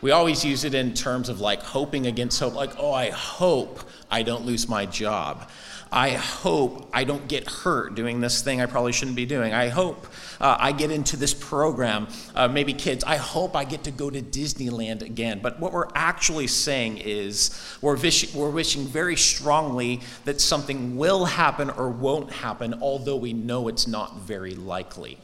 We 0.00 0.10
always 0.10 0.44
use 0.44 0.64
it 0.64 0.74
in 0.74 0.94
terms 0.94 1.28
of 1.28 1.40
like 1.40 1.62
hoping 1.62 2.08
against 2.08 2.40
hope, 2.40 2.54
like, 2.54 2.72
oh, 2.76 2.92
I 2.92 3.10
hope 3.10 3.80
I 4.10 4.24
don't 4.24 4.44
lose 4.44 4.68
my 4.68 4.84
job. 4.84 5.48
I 5.90 6.10
hope 6.10 6.90
I 6.92 7.04
don't 7.04 7.28
get 7.28 7.48
hurt 7.48 7.94
doing 7.94 8.20
this 8.20 8.42
thing 8.42 8.60
I 8.60 8.66
probably 8.66 8.92
shouldn't 8.92 9.16
be 9.16 9.26
doing. 9.26 9.54
I 9.54 9.68
hope 9.68 10.06
uh, 10.40 10.56
I 10.58 10.72
get 10.72 10.90
into 10.90 11.16
this 11.16 11.32
program. 11.32 12.08
Uh, 12.34 12.48
maybe 12.48 12.72
kids, 12.72 13.04
I 13.04 13.16
hope 13.16 13.54
I 13.54 13.64
get 13.64 13.84
to 13.84 13.90
go 13.90 14.10
to 14.10 14.20
Disneyland 14.20 15.02
again. 15.02 15.40
But 15.42 15.60
what 15.60 15.72
we're 15.72 15.88
actually 15.94 16.48
saying 16.48 16.98
is 16.98 17.56
we're, 17.80 17.96
wish- 17.96 18.34
we're 18.34 18.50
wishing 18.50 18.84
very 18.84 19.16
strongly 19.16 20.00
that 20.24 20.40
something 20.40 20.96
will 20.96 21.24
happen 21.24 21.70
or 21.70 21.88
won't 21.88 22.32
happen, 22.32 22.74
although 22.82 23.16
we 23.16 23.32
know 23.32 23.68
it's 23.68 23.86
not 23.86 24.18
very 24.18 24.54
likely. 24.54 25.18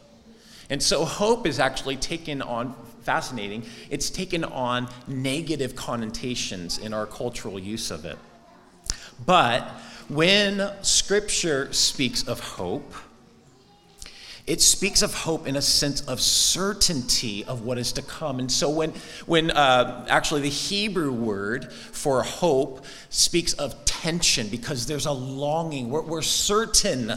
And 0.71 0.83
so 0.83 1.05
hope 1.05 1.47
is 1.47 1.59
actually 1.59 1.97
taken 1.97 2.41
on 2.41 2.75
fascinating. 3.03 3.65
It's 3.91 4.11
taken 4.11 4.45
on 4.45 4.89
negative 5.09 5.75
connotations 5.75 6.79
in 6.79 6.95
our 6.95 7.05
cultural 7.05 7.59
use 7.59 7.91
of 7.91 8.05
it. 8.05 8.17
But 9.27 9.69
when 10.15 10.71
Scripture 10.83 11.73
speaks 11.73 12.27
of 12.29 12.41
hope, 12.41 12.95
it 14.47 14.61
speaks 14.61 15.03
of 15.03 15.15
hope 15.15 15.47
in 15.47 15.57
a 15.57 15.63
sense 15.63 16.01
of 16.03 16.21
certainty 16.21 17.45
of 17.45 17.63
what 17.63 17.79
is 17.79 17.93
to 17.93 18.03
come. 18.03 18.41
And 18.41 18.51
so, 18.51 18.69
when, 18.69 18.93
when 19.27 19.51
uh, 19.53 20.05
actually 20.09 20.43
the 20.43 20.49
Hebrew 20.49 21.13
word 21.13 21.73
for 21.73 22.23
hope 22.23 22.85
speaks 23.09 23.53
of 23.55 23.85
tension 23.85 24.49
because 24.49 24.87
there's 24.87 25.07
a 25.07 25.13
longing, 25.13 25.91
we're, 25.91 26.03
we're 26.03 26.23
certain 26.23 27.13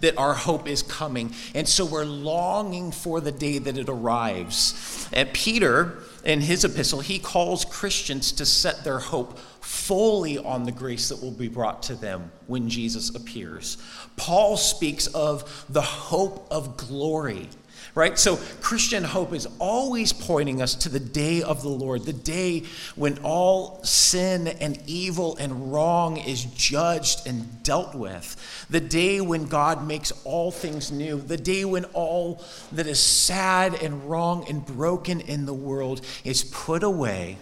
that 0.00 0.16
our 0.18 0.34
hope 0.34 0.68
is 0.68 0.82
coming. 0.82 1.32
And 1.54 1.68
so, 1.68 1.84
we're 1.84 2.04
longing 2.04 2.92
for 2.92 3.20
the 3.20 3.32
day 3.32 3.58
that 3.58 3.78
it 3.78 3.88
arrives. 3.88 5.08
And 5.12 5.32
Peter, 5.32 5.98
in 6.24 6.40
his 6.40 6.64
epistle, 6.64 7.00
he 7.00 7.18
calls 7.18 7.64
Christians 7.64 8.32
to 8.32 8.46
set 8.46 8.84
their 8.84 8.98
hope 8.98 9.38
fully 9.66 10.38
on 10.38 10.64
the 10.64 10.72
grace 10.72 11.08
that 11.08 11.20
will 11.20 11.32
be 11.32 11.48
brought 11.48 11.82
to 11.84 11.94
them 11.94 12.30
when 12.46 12.68
Jesus 12.68 13.14
appears. 13.14 13.78
Paul 14.16 14.56
speaks 14.56 15.06
of 15.08 15.66
the 15.68 15.82
hope 15.82 16.46
of 16.50 16.76
glory, 16.76 17.48
right? 17.96 18.18
So 18.18 18.36
Christian 18.60 19.02
hope 19.02 19.32
is 19.32 19.48
always 19.58 20.12
pointing 20.12 20.60
us 20.60 20.74
to 20.76 20.90
the 20.90 21.00
day 21.00 21.42
of 21.42 21.62
the 21.62 21.70
Lord, 21.70 22.04
the 22.04 22.12
day 22.12 22.64
when 22.94 23.18
all 23.22 23.82
sin 23.82 24.48
and 24.48 24.78
evil 24.86 25.34
and 25.38 25.72
wrong 25.72 26.18
is 26.18 26.44
judged 26.44 27.26
and 27.26 27.62
dealt 27.62 27.94
with, 27.94 28.36
the 28.68 28.80
day 28.80 29.22
when 29.22 29.46
God 29.46 29.86
makes 29.86 30.12
all 30.24 30.50
things 30.50 30.92
new, 30.92 31.18
the 31.18 31.38
day 31.38 31.64
when 31.64 31.86
all 31.86 32.44
that 32.72 32.86
is 32.86 33.00
sad 33.00 33.74
and 33.82 34.08
wrong 34.08 34.44
and 34.46 34.64
broken 34.64 35.22
in 35.22 35.46
the 35.46 35.54
world 35.54 36.02
is 36.22 36.44
put 36.44 36.82
away 36.82 37.38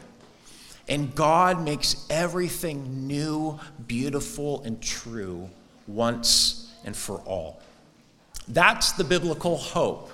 and 0.86 1.14
God 1.16 1.64
makes 1.64 2.06
everything 2.10 3.08
new, 3.08 3.58
beautiful, 3.88 4.62
and 4.62 4.80
true 4.80 5.48
once 5.88 6.72
and 6.84 6.94
for 6.94 7.18
all. 7.20 7.60
That's 8.46 8.92
the 8.92 9.02
biblical 9.02 9.56
hope 9.56 10.10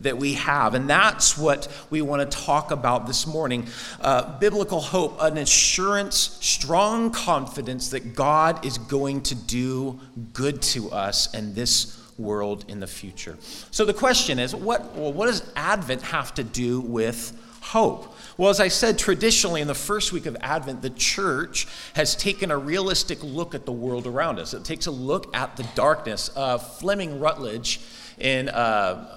that 0.00 0.18
we 0.18 0.34
have. 0.34 0.74
And 0.74 0.88
that's 0.88 1.38
what 1.38 1.68
we 1.90 2.02
want 2.02 2.30
to 2.30 2.38
talk 2.38 2.70
about 2.70 3.06
this 3.06 3.26
morning. 3.26 3.66
Uh, 4.00 4.38
biblical 4.38 4.80
hope, 4.80 5.16
an 5.20 5.38
assurance, 5.38 6.38
strong 6.40 7.10
confidence 7.10 7.90
that 7.90 8.14
God 8.14 8.64
is 8.64 8.78
going 8.78 9.22
to 9.22 9.34
do 9.34 9.98
good 10.32 10.60
to 10.62 10.90
us 10.90 11.32
and 11.34 11.54
this 11.54 12.02
world 12.18 12.64
in 12.68 12.80
the 12.80 12.86
future. 12.86 13.36
So 13.70 13.84
the 13.84 13.94
question 13.94 14.38
is 14.38 14.54
what, 14.54 14.94
well, 14.96 15.12
what 15.12 15.26
does 15.26 15.50
Advent 15.54 16.02
have 16.02 16.34
to 16.34 16.44
do 16.44 16.80
with 16.80 17.38
hope? 17.60 18.14
Well, 18.38 18.50
as 18.50 18.60
I 18.60 18.68
said, 18.68 18.98
traditionally 18.98 19.62
in 19.62 19.66
the 19.66 19.74
first 19.74 20.12
week 20.12 20.26
of 20.26 20.36
Advent, 20.40 20.82
the 20.82 20.90
church 20.90 21.66
has 21.94 22.14
taken 22.14 22.50
a 22.50 22.58
realistic 22.58 23.22
look 23.22 23.54
at 23.54 23.64
the 23.64 23.72
world 23.72 24.06
around 24.06 24.38
us. 24.38 24.52
It 24.52 24.64
takes 24.64 24.86
a 24.86 24.90
look 24.90 25.34
at 25.34 25.56
the 25.56 25.66
darkness. 25.74 26.30
Uh, 26.36 26.58
Fleming 26.58 27.18
Rutledge, 27.18 27.80
in 28.18 28.48
uh, 28.48 29.15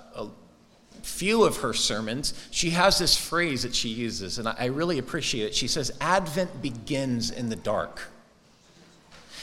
few 1.03 1.43
of 1.43 1.57
her 1.57 1.73
sermons, 1.73 2.33
she 2.51 2.71
has 2.71 2.99
this 2.99 3.15
phrase 3.15 3.63
that 3.63 3.75
she 3.75 3.89
uses, 3.89 4.37
and 4.37 4.47
I 4.47 4.65
really 4.65 4.97
appreciate 4.97 5.47
it. 5.47 5.55
She 5.55 5.67
says, 5.67 5.91
Advent 5.99 6.61
begins 6.61 7.31
in 7.31 7.49
the 7.49 7.55
dark. 7.55 8.01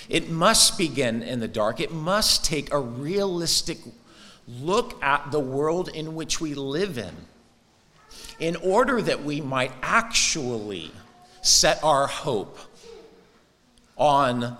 It 0.08 0.30
must 0.30 0.78
begin 0.78 1.22
in 1.22 1.40
the 1.40 1.48
dark. 1.48 1.80
It 1.80 1.92
must 1.92 2.44
take 2.44 2.72
a 2.72 2.78
realistic 2.78 3.78
look 4.46 5.02
at 5.02 5.32
the 5.32 5.40
world 5.40 5.88
in 5.88 6.14
which 6.14 6.40
we 6.40 6.54
live 6.54 6.98
in 6.98 7.14
in 8.38 8.56
order 8.56 9.00
that 9.02 9.24
we 9.24 9.40
might 9.40 9.72
actually 9.82 10.90
set 11.42 11.82
our 11.82 12.06
hope 12.06 12.58
on 13.96 14.56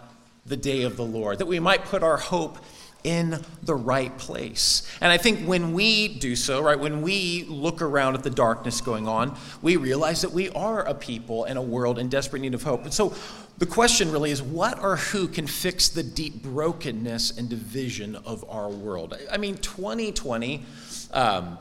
the 0.47 0.57
day 0.57 0.83
of 0.83 0.97
the 0.97 1.05
Lord, 1.05 1.38
that 1.38 1.47
we 1.47 1.61
might 1.61 1.85
put 1.85 2.03
our 2.03 2.17
hope 2.17 2.59
in 3.07 3.41
the 3.63 3.75
right 3.75 4.19
place. 4.19 4.83
And 5.01 5.13
I 5.13 5.17
think 5.17 5.47
when 5.47 5.73
we 5.73 6.09
do 6.09 6.35
so, 6.35 6.61
right, 6.61 6.79
when 6.79 7.03
we 7.03 7.45
look 7.45 7.81
around 7.81 8.17
at 8.17 8.25
the 8.25 8.31
darkness 8.31 8.81
going 8.81 9.07
on, 9.07 9.39
we 9.63 9.77
realize 9.77 10.23
that 10.23 10.33
we 10.33 10.51
are 10.51 10.83
a 10.83 10.93
people 10.93 11.45
and 11.45 11.57
a 11.57 11.63
world 11.63 12.01
in 12.01 12.09
desperate 12.09 12.43
need 12.43 12.53
of 12.53 12.65
hope. 12.65 12.83
And 12.83 12.93
so 12.93 13.15
the 13.59 13.67
question 13.67 14.11
really 14.11 14.33
is 14.33 14.43
what 14.43 14.83
or 14.83 14.97
who 14.97 15.29
can 15.29 15.47
fix 15.47 15.89
the 15.89 16.03
deep 16.03 16.43
brokenness 16.43 17.39
and 17.39 17.49
division 17.49 18.17
of 18.17 18.45
our 18.51 18.69
world? 18.69 19.17
I 19.31 19.37
mean, 19.37 19.57
2020, 19.57 20.65
um, 21.13 21.59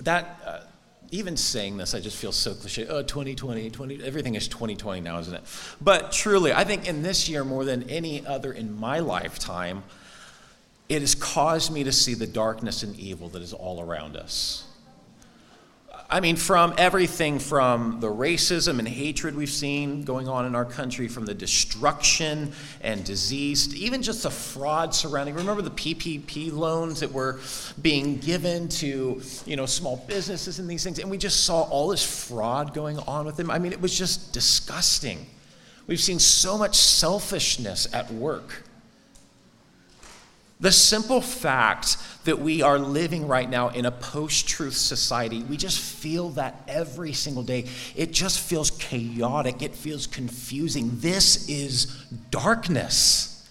that. 0.00 0.40
Uh, 0.44 0.60
even 1.14 1.36
saying 1.36 1.76
this, 1.76 1.94
I 1.94 2.00
just 2.00 2.16
feel 2.16 2.32
so 2.32 2.54
cliche. 2.54 2.86
Oh, 2.88 3.02
2020, 3.02 3.68
20, 3.68 4.02
everything 4.02 4.34
is 4.34 4.48
2020 4.48 5.02
now, 5.02 5.18
isn't 5.18 5.34
it? 5.34 5.42
But 5.78 6.10
truly, 6.10 6.54
I 6.54 6.64
think 6.64 6.88
in 6.88 7.02
this 7.02 7.28
year 7.28 7.44
more 7.44 7.66
than 7.66 7.82
any 7.90 8.24
other 8.24 8.50
in 8.50 8.80
my 8.80 9.00
lifetime, 9.00 9.82
it 10.94 11.00
has 11.00 11.14
caused 11.14 11.72
me 11.72 11.84
to 11.84 11.92
see 11.92 12.14
the 12.14 12.26
darkness 12.26 12.82
and 12.82 12.94
evil 12.98 13.28
that 13.30 13.42
is 13.42 13.52
all 13.52 13.80
around 13.80 14.16
us. 14.16 14.64
I 16.10 16.20
mean, 16.20 16.36
from 16.36 16.74
everything 16.76 17.38
from 17.38 18.00
the 18.00 18.08
racism 18.08 18.78
and 18.78 18.86
hatred 18.86 19.34
we've 19.34 19.48
seen 19.48 20.02
going 20.02 20.28
on 20.28 20.44
in 20.44 20.54
our 20.54 20.66
country, 20.66 21.08
from 21.08 21.24
the 21.24 21.32
destruction 21.32 22.52
and 22.82 23.02
disease, 23.02 23.74
even 23.74 24.02
just 24.02 24.24
the 24.24 24.30
fraud 24.30 24.94
surrounding. 24.94 25.34
Remember 25.34 25.62
the 25.62 25.70
PPP 25.70 26.52
loans 26.52 27.00
that 27.00 27.10
were 27.10 27.40
being 27.80 28.18
given 28.18 28.68
to 28.68 29.22
you 29.46 29.56
know 29.56 29.64
small 29.64 30.04
businesses 30.06 30.58
and 30.58 30.68
these 30.68 30.84
things, 30.84 30.98
and 30.98 31.10
we 31.10 31.16
just 31.16 31.44
saw 31.44 31.62
all 31.62 31.88
this 31.88 32.28
fraud 32.28 32.74
going 32.74 32.98
on 32.98 33.24
with 33.24 33.36
them. 33.36 33.50
I 33.50 33.58
mean, 33.58 33.72
it 33.72 33.80
was 33.80 33.96
just 33.96 34.34
disgusting. 34.34 35.24
We've 35.86 35.98
seen 35.98 36.18
so 36.18 36.58
much 36.58 36.76
selfishness 36.76 37.88
at 37.94 38.12
work. 38.12 38.64
The 40.62 40.70
simple 40.70 41.20
fact 41.20 41.96
that 42.22 42.38
we 42.38 42.62
are 42.62 42.78
living 42.78 43.26
right 43.26 43.50
now 43.50 43.70
in 43.70 43.84
a 43.84 43.90
post 43.90 44.46
truth 44.46 44.76
society, 44.76 45.42
we 45.42 45.56
just 45.56 45.80
feel 45.80 46.28
that 46.30 46.62
every 46.68 47.12
single 47.12 47.42
day. 47.42 47.66
It 47.96 48.12
just 48.12 48.38
feels 48.38 48.70
chaotic, 48.70 49.60
it 49.60 49.74
feels 49.74 50.06
confusing. 50.06 50.92
This 51.00 51.48
is 51.48 51.86
darkness. 52.30 53.44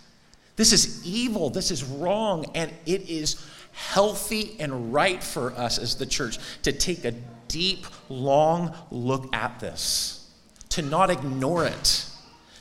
This 0.56 0.72
is 0.72 1.06
evil, 1.06 1.50
this 1.50 1.70
is 1.70 1.84
wrong, 1.84 2.46
and 2.56 2.72
it 2.86 3.10
is 3.10 3.46
healthy 3.74 4.56
and 4.58 4.94
right 4.94 5.22
for 5.22 5.52
us 5.52 5.80
as 5.80 5.96
the 5.96 6.06
church 6.06 6.40
to 6.64 6.72
take 6.72 7.04
a 7.04 7.12
deep, 7.50 7.88
long 8.08 8.74
look 8.90 9.36
at 9.36 9.60
this, 9.60 10.32
to 10.70 10.82
not 10.82 11.10
ignore 11.10 11.66
it, 11.66 12.06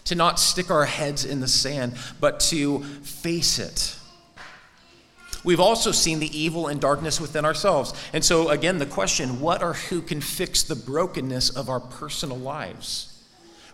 to 0.07 0.17
not 0.17 0.41
stick 0.41 0.73
our 0.73 0.87
heads 0.87 1.25
in 1.25 1.39
the 1.39 1.47
sand, 1.47 1.95
but 2.19 2.41
to 2.41 2.83
face 3.05 3.61
it. 3.61 3.97
We've 5.43 5.61
also 5.61 5.93
seen 5.93 6.21
the 6.21 6.39
evil 6.39 6.69
and 6.69 6.81
darkness 6.81 7.21
within 7.21 7.45
ourselves. 7.45 7.95
And 8.13 8.25
so, 8.25 8.51
again, 8.51 8.79
the 8.79 8.87
question 8.87 9.41
what 9.41 9.63
or 9.63 9.75
who 9.75 10.03
can 10.03 10.21
fix 10.21 10.63
the 10.63 10.75
brokenness 10.75 11.51
of 11.51 11.69
our 11.69 11.81
personal 11.81 12.39
lives? 12.39 13.07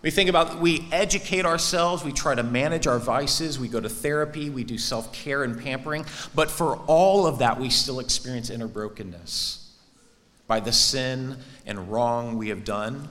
We 0.01 0.11
think 0.11 0.29
about, 0.29 0.61
we 0.61 0.87
educate 0.91 1.45
ourselves, 1.45 2.03
we 2.03 2.13
try 2.13 2.35
to 2.35 2.43
manage 2.43 2.85
our 2.87 2.99
vices, 2.99 3.59
we 3.59 3.67
go 3.67 3.79
to 3.79 3.89
therapy, 3.89 4.49
we 4.49 4.63
do 4.63 4.77
self 4.77 5.11
care 5.11 5.43
and 5.43 5.61
pampering, 5.61 6.05
but 6.35 6.51
for 6.51 6.77
all 6.87 7.25
of 7.25 7.39
that, 7.39 7.59
we 7.59 7.69
still 7.69 7.99
experience 7.99 8.49
inner 8.49 8.67
brokenness 8.67 9.75
by 10.45 10.59
the 10.59 10.71
sin 10.71 11.37
and 11.65 11.91
wrong 11.91 12.37
we 12.37 12.49
have 12.49 12.63
done 12.63 13.09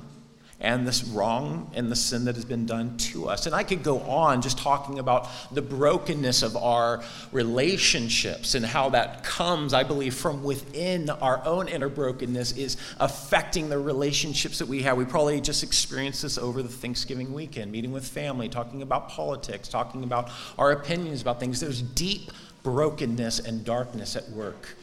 and 0.59 0.87
this 0.87 1.05
wrong 1.05 1.71
and 1.75 1.93
the 1.93 1.97
sin 1.97 2.25
that 2.25 2.35
has 2.35 2.45
been 2.45 2.65
done 2.65 2.97
to 2.97 3.29
us. 3.29 3.45
And 3.45 3.55
I 3.55 3.63
could 3.63 3.83
go 3.83 4.01
on 4.01 4.41
just 4.41 4.57
talking 4.59 4.99
about 4.99 5.29
the 5.53 5.61
brokenness 5.61 6.43
of 6.43 6.57
our 6.57 7.05
relationships 7.31 8.55
and 8.55 8.65
how 8.65 8.89
that 8.91 9.23
comes, 9.23 9.75
I 9.75 9.83
believe, 9.83 10.15
from 10.15 10.43
within 10.43 11.11
our 11.11 11.45
own 11.45 11.69
inner 11.69 11.91
brokenness 11.91 12.53
is 12.53 12.79
affecting 12.99 13.69
the 13.69 13.79
relationships 13.79 14.59
that 14.59 14.67
we 14.67 14.83
have. 14.83 14.97
We 14.97 15.05
probably 15.05 15.43
just 15.43 15.63
experienced 15.63 16.23
this 16.23 16.39
over 16.39 16.63
the 16.63 16.71
Thanksgiving 16.71 17.35
weekend, 17.35 17.71
meeting 17.71 17.93
with 17.93 18.07
family, 18.09 18.49
talking 18.49 18.81
about 18.81 19.11
politics, 19.11 19.69
talking 19.69 20.05
about 20.05 20.31
our 20.59 20.73
opinions 20.73 21.21
about 21.21 21.39
things. 21.39 21.61
There's 21.61 21.83
deep 21.83 22.31
brokenness 22.63 23.41
and 23.41 23.63
darkness 23.63 24.17
at 24.17 24.29
work 24.31 24.75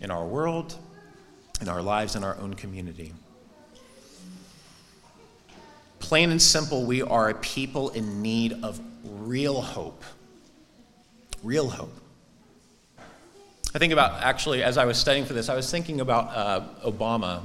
in 0.00 0.10
our 0.10 0.24
world, 0.24 0.74
in 1.60 1.68
our 1.68 1.82
lives, 1.82 2.16
in 2.16 2.24
our 2.24 2.36
own 2.38 2.54
community. 2.54 3.12
Plain 6.02 6.32
and 6.32 6.42
simple, 6.42 6.84
we 6.84 7.00
are 7.00 7.30
a 7.30 7.34
people 7.34 7.90
in 7.90 8.22
need 8.22 8.64
of 8.64 8.80
real 9.04 9.62
hope. 9.62 10.02
Real 11.44 11.70
hope. 11.70 11.94
I 13.72 13.78
think 13.78 13.92
about 13.92 14.20
actually, 14.20 14.64
as 14.64 14.76
I 14.76 14.84
was 14.84 14.98
studying 14.98 15.24
for 15.24 15.32
this, 15.32 15.48
I 15.48 15.54
was 15.54 15.70
thinking 15.70 16.00
about 16.00 16.36
uh, 16.36 16.64
Obama. 16.84 17.44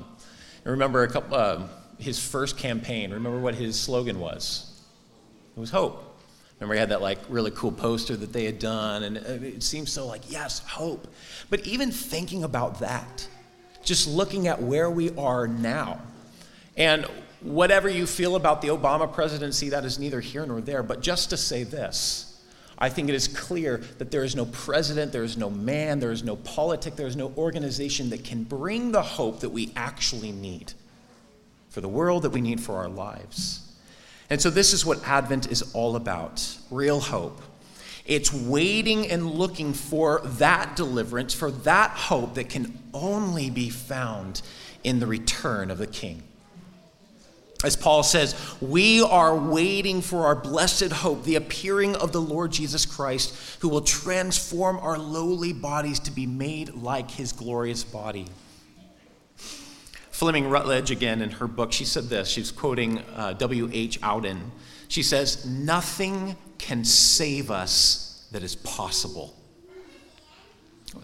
I 0.66 0.70
remember 0.70 1.04
a 1.04 1.08
couple, 1.08 1.38
uh, 1.38 1.68
his 2.00 2.20
first 2.20 2.58
campaign. 2.58 3.12
Remember 3.12 3.40
what 3.40 3.54
his 3.54 3.80
slogan 3.80 4.20
was? 4.20 4.82
It 5.56 5.60
was 5.60 5.70
hope. 5.70 6.20
Remember, 6.60 6.74
he 6.74 6.80
had 6.80 6.90
that 6.90 7.02
like 7.02 7.20
really 7.30 7.52
cool 7.52 7.72
poster 7.72 8.18
that 8.18 8.34
they 8.34 8.46
had 8.46 8.58
done, 8.58 9.04
and 9.04 9.18
it 9.18 9.62
seems 9.62 9.92
so 9.92 10.08
like 10.08 10.24
yes, 10.30 10.60
hope. 10.60 11.08
But 11.52 11.66
even 11.68 11.92
thinking 11.92 12.44
about 12.44 12.80
that, 12.80 13.28
just 13.84 14.08
looking 14.08 14.48
at 14.48 14.62
where 14.62 14.90
we 14.90 15.16
are 15.16 15.48
now, 15.48 16.02
and 16.76 17.06
whatever 17.42 17.90
you 17.90 18.06
feel 18.08 18.36
about 18.36 18.62
the 18.62 18.70
Obama 18.70 19.12
presidency, 19.12 19.70
that 19.70 19.86
is 19.86 20.00
neither 20.00 20.20
here 20.20 20.46
nor 20.46 20.62
there. 20.62 20.84
But 20.84 21.02
just 21.02 21.30
to 21.32 21.38
say 21.38 21.64
this, 21.64 22.28
I 22.80 22.90
think 22.90 23.10
it 23.10 23.16
is 23.16 23.28
clear 23.28 23.78
that 23.98 24.12
there 24.12 24.24
is 24.24 24.36
no 24.36 24.46
president, 24.46 25.12
there 25.12 25.24
is 25.24 25.38
no 25.38 25.50
man, 25.50 26.00
there 26.00 26.12
is 26.12 26.24
no 26.24 26.36
politic, 26.36 26.96
there 26.96 27.08
is 27.08 27.16
no 27.16 27.34
organization 27.38 28.12
that 28.12 28.24
can 28.24 28.44
bring 28.44 28.92
the 28.92 29.02
hope 29.02 29.40
that 29.40 29.50
we 29.50 29.72
actually 29.76 30.32
need 30.32 30.74
for 31.70 31.82
the 31.82 31.90
world, 31.90 32.24
that 32.24 32.30
we 32.30 32.42
need 32.42 32.62
for 32.62 32.76
our 32.76 32.88
lives. 32.88 33.64
And 34.30 34.42
so, 34.42 34.50
this 34.50 34.74
is 34.74 34.86
what 34.86 35.08
Advent 35.08 35.52
is 35.52 35.74
all 35.74 35.96
about 35.96 36.58
real 36.70 37.00
hope. 37.00 37.42
It's 38.06 38.32
waiting 38.32 39.10
and 39.10 39.30
looking 39.32 39.74
for 39.74 40.22
that 40.24 40.76
deliverance, 40.76 41.34
for 41.34 41.52
that 41.52 41.92
hope 41.92 42.36
that 42.36 42.50
can 42.50 42.78
only 42.94 43.50
be 43.50 43.70
found 43.70 44.42
in 44.84 45.00
the 45.00 45.08
return 45.08 45.72
of 45.72 45.78
the 45.78 45.88
King. 45.88 46.24
As 47.64 47.76
Paul 47.76 48.04
says, 48.04 48.36
we 48.62 49.02
are 49.02 49.36
waiting 49.36 50.02
for 50.02 50.26
our 50.28 50.36
blessed 50.36 50.92
hope, 50.92 51.24
the 51.24 51.36
appearing 51.36 51.96
of 51.96 52.12
the 52.12 52.22
Lord 52.22 52.52
Jesus 52.52 52.86
Christ, 52.86 53.58
who 53.62 53.70
will 53.70 53.82
transform 53.82 54.78
our 54.78 55.00
lowly 55.00 55.54
bodies 55.54 56.00
to 56.02 56.12
be 56.12 56.28
made 56.28 56.76
like 56.76 57.10
his 57.10 57.32
glorious 57.32 57.84
body. 57.84 58.28
Fleming 60.12 60.50
Rutledge, 60.50 60.92
again, 60.92 61.22
in 61.22 61.32
her 61.32 61.48
book, 61.48 61.72
she 61.72 61.86
said 61.86 62.06
this. 62.06 62.28
She's 62.28 62.52
quoting 62.52 63.00
uh, 63.16 63.34
W.H. 63.34 64.02
Auden. 64.02 64.50
She 64.88 65.02
says, 65.04 65.46
Nothing 65.46 66.36
can 66.58 66.84
save 66.86 67.50
us 67.50 68.28
that 68.32 68.44
is 68.44 68.56
possible. 68.56 69.36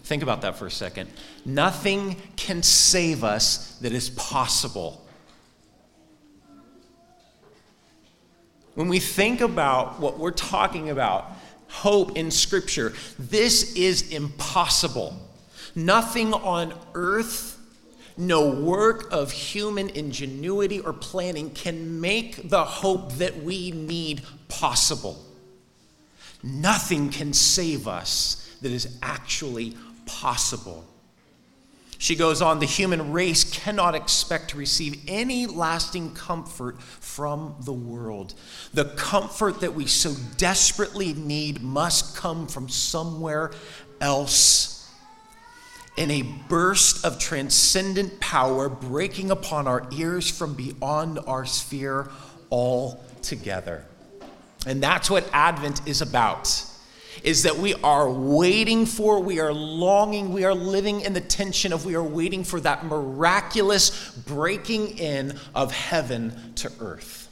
Think 0.02 0.22
about 0.22 0.42
that 0.42 0.56
for 0.56 0.66
a 0.66 0.70
second. 0.70 1.10
Nothing 1.44 2.16
can 2.36 2.62
save 2.62 3.22
us 3.24 3.78
that 3.78 3.92
is 3.92 4.10
possible. 4.10 5.03
When 8.74 8.88
we 8.88 8.98
think 8.98 9.40
about 9.40 10.00
what 10.00 10.18
we're 10.18 10.32
talking 10.32 10.90
about, 10.90 11.30
hope 11.68 12.16
in 12.16 12.30
Scripture, 12.30 12.92
this 13.18 13.74
is 13.74 14.10
impossible. 14.10 15.16
Nothing 15.74 16.34
on 16.34 16.74
earth, 16.94 17.58
no 18.16 18.48
work 18.48 19.12
of 19.12 19.32
human 19.32 19.90
ingenuity 19.90 20.80
or 20.80 20.92
planning 20.92 21.50
can 21.50 22.00
make 22.00 22.48
the 22.48 22.64
hope 22.64 23.12
that 23.14 23.42
we 23.42 23.70
need 23.70 24.22
possible. 24.48 25.24
Nothing 26.42 27.10
can 27.10 27.32
save 27.32 27.88
us 27.88 28.56
that 28.60 28.70
is 28.70 28.98
actually 29.02 29.76
possible. 30.06 30.84
She 31.98 32.16
goes 32.16 32.42
on, 32.42 32.58
the 32.58 32.66
human 32.66 33.12
race 33.12 33.44
cannot 33.44 33.94
expect 33.94 34.50
to 34.50 34.56
receive 34.56 35.00
any 35.08 35.46
lasting 35.46 36.14
comfort 36.14 36.80
from 36.82 37.54
the 37.64 37.72
world. 37.72 38.34
The 38.72 38.86
comfort 38.96 39.60
that 39.60 39.74
we 39.74 39.86
so 39.86 40.14
desperately 40.36 41.14
need 41.14 41.62
must 41.62 42.16
come 42.16 42.46
from 42.46 42.68
somewhere 42.68 43.52
else. 44.00 44.90
In 45.96 46.10
a 46.10 46.22
burst 46.22 47.04
of 47.04 47.20
transcendent 47.20 48.18
power 48.18 48.68
breaking 48.68 49.30
upon 49.30 49.68
our 49.68 49.88
ears 49.92 50.28
from 50.28 50.54
beyond 50.54 51.20
our 51.26 51.46
sphere 51.46 52.10
altogether. 52.50 53.86
And 54.66 54.82
that's 54.82 55.08
what 55.08 55.28
Advent 55.32 55.86
is 55.86 56.02
about. 56.02 56.64
Is 57.22 57.44
that 57.44 57.56
we 57.56 57.74
are 57.74 58.10
waiting 58.10 58.86
for, 58.86 59.20
we 59.20 59.40
are 59.40 59.52
longing, 59.52 60.32
we 60.32 60.44
are 60.44 60.54
living 60.54 61.00
in 61.02 61.12
the 61.12 61.20
tension 61.20 61.72
of 61.72 61.86
we 61.86 61.94
are 61.94 62.02
waiting 62.02 62.44
for 62.44 62.60
that 62.60 62.84
miraculous 62.84 64.10
breaking 64.26 64.98
in 64.98 65.38
of 65.54 65.72
heaven 65.72 66.54
to 66.56 66.70
earth. 66.80 67.28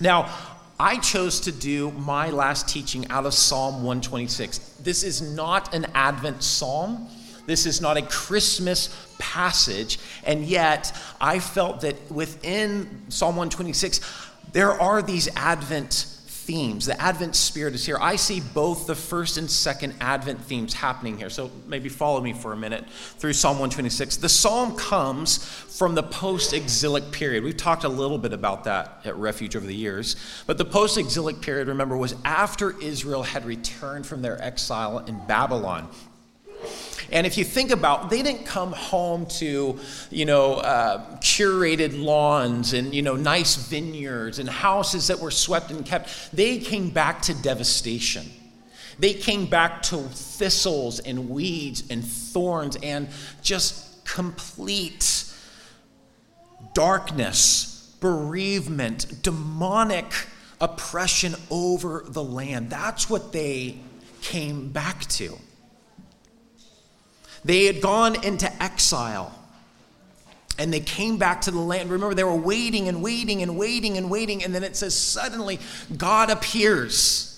Now, 0.00 0.32
I 0.78 0.98
chose 0.98 1.40
to 1.42 1.52
do 1.52 1.92
my 1.92 2.30
last 2.30 2.68
teaching 2.68 3.08
out 3.08 3.26
of 3.26 3.34
Psalm 3.34 3.76
126. 3.76 4.58
This 4.82 5.04
is 5.04 5.22
not 5.22 5.72
an 5.72 5.86
Advent 5.94 6.42
psalm. 6.42 7.08
This 7.46 7.64
is 7.64 7.80
not 7.80 7.96
a 7.96 8.02
Christmas 8.02 9.14
passage. 9.18 9.98
And 10.24 10.44
yet, 10.44 10.96
I 11.20 11.38
felt 11.38 11.82
that 11.82 12.10
within 12.10 13.02
Psalm 13.08 13.36
126, 13.36 14.00
there 14.52 14.72
are 14.72 15.00
these 15.00 15.28
Advent 15.36 16.06
themes. 16.44 16.86
The 16.86 17.00
Advent 17.00 17.34
spirit 17.34 17.74
is 17.74 17.84
here. 17.86 17.98
I 18.00 18.16
see 18.16 18.40
both 18.40 18.86
the 18.86 18.94
first 18.94 19.38
and 19.38 19.50
second 19.50 19.94
Advent 20.00 20.40
themes 20.42 20.74
happening 20.74 21.16
here. 21.16 21.30
So 21.30 21.50
maybe 21.66 21.88
follow 21.88 22.20
me 22.20 22.32
for 22.32 22.52
a 22.52 22.56
minute 22.56 22.88
through 23.18 23.32
Psalm 23.32 23.54
126. 23.54 24.18
The 24.18 24.28
psalm 24.28 24.76
comes 24.76 25.44
from 25.44 25.94
the 25.94 26.02
post 26.02 26.52
exilic 26.52 27.10
period. 27.12 27.44
We've 27.44 27.56
talked 27.56 27.84
a 27.84 27.88
little 27.88 28.18
bit 28.18 28.32
about 28.32 28.64
that 28.64 29.00
at 29.04 29.16
Refuge 29.16 29.56
over 29.56 29.66
the 29.66 29.74
years. 29.74 30.16
But 30.46 30.58
the 30.58 30.64
post 30.64 30.98
exilic 30.98 31.40
period, 31.40 31.68
remember, 31.68 31.96
was 31.96 32.14
after 32.24 32.78
Israel 32.80 33.22
had 33.22 33.44
returned 33.44 34.06
from 34.06 34.22
their 34.22 34.40
exile 34.42 34.98
in 35.00 35.18
Babylon. 35.26 35.88
And 37.12 37.26
if 37.26 37.36
you 37.38 37.44
think 37.44 37.70
about, 37.70 38.10
they 38.10 38.22
didn't 38.22 38.46
come 38.46 38.72
home 38.72 39.26
to, 39.26 39.78
you 40.10 40.24
know, 40.24 40.54
uh, 40.54 41.16
curated 41.16 42.00
lawns 42.02 42.72
and 42.72 42.94
you 42.94 43.02
know 43.02 43.16
nice 43.16 43.56
vineyards 43.56 44.38
and 44.38 44.48
houses 44.48 45.08
that 45.08 45.18
were 45.18 45.30
swept 45.30 45.70
and 45.70 45.84
kept. 45.84 46.32
They 46.32 46.58
came 46.58 46.90
back 46.90 47.22
to 47.22 47.34
devastation. 47.34 48.30
They 48.98 49.14
came 49.14 49.46
back 49.46 49.82
to 49.84 49.96
thistles 49.96 51.00
and 51.00 51.28
weeds 51.28 51.84
and 51.90 52.04
thorns 52.04 52.76
and 52.82 53.08
just 53.42 54.04
complete 54.04 55.24
darkness, 56.74 57.96
bereavement, 58.00 59.22
demonic 59.22 60.12
oppression 60.60 61.34
over 61.50 62.04
the 62.06 62.22
land. 62.22 62.70
That's 62.70 63.10
what 63.10 63.32
they 63.32 63.78
came 64.22 64.70
back 64.70 65.00
to. 65.06 65.36
They 67.44 67.66
had 67.66 67.80
gone 67.80 68.24
into 68.24 68.50
exile 68.62 69.32
and 70.58 70.72
they 70.72 70.80
came 70.80 71.16
back 71.18 71.42
to 71.42 71.50
the 71.50 71.58
land. 71.58 71.90
Remember, 71.90 72.14
they 72.14 72.24
were 72.24 72.34
waiting 72.34 72.88
and 72.88 73.02
waiting 73.02 73.42
and 73.42 73.58
waiting 73.58 73.96
and 73.96 74.10
waiting. 74.10 74.44
And 74.44 74.54
then 74.54 74.62
it 74.62 74.76
says, 74.76 74.94
suddenly, 74.94 75.58
God 75.96 76.30
appears. 76.30 77.30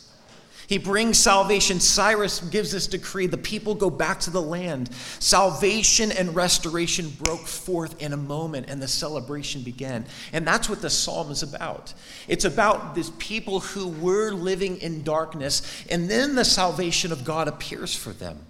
He 0.66 0.78
brings 0.78 1.16
salvation. 1.18 1.80
Cyrus 1.80 2.40
gives 2.40 2.72
this 2.72 2.88
decree. 2.88 3.26
The 3.26 3.38
people 3.38 3.74
go 3.74 3.88
back 3.88 4.20
to 4.20 4.30
the 4.30 4.42
land. 4.42 4.92
Salvation 5.20 6.10
and 6.12 6.34
restoration 6.34 7.08
broke 7.22 7.46
forth 7.46 8.02
in 8.02 8.12
a 8.12 8.16
moment, 8.16 8.68
and 8.68 8.82
the 8.82 8.88
celebration 8.88 9.62
began. 9.62 10.04
And 10.32 10.46
that's 10.46 10.68
what 10.68 10.82
the 10.82 10.90
psalm 10.90 11.30
is 11.30 11.44
about. 11.44 11.94
It's 12.26 12.44
about 12.44 12.96
these 12.96 13.10
people 13.10 13.60
who 13.60 13.88
were 13.88 14.32
living 14.32 14.78
in 14.78 15.04
darkness, 15.04 15.84
and 15.88 16.10
then 16.10 16.34
the 16.34 16.44
salvation 16.44 17.12
of 17.12 17.24
God 17.24 17.46
appears 17.46 17.94
for 17.94 18.10
them. 18.10 18.40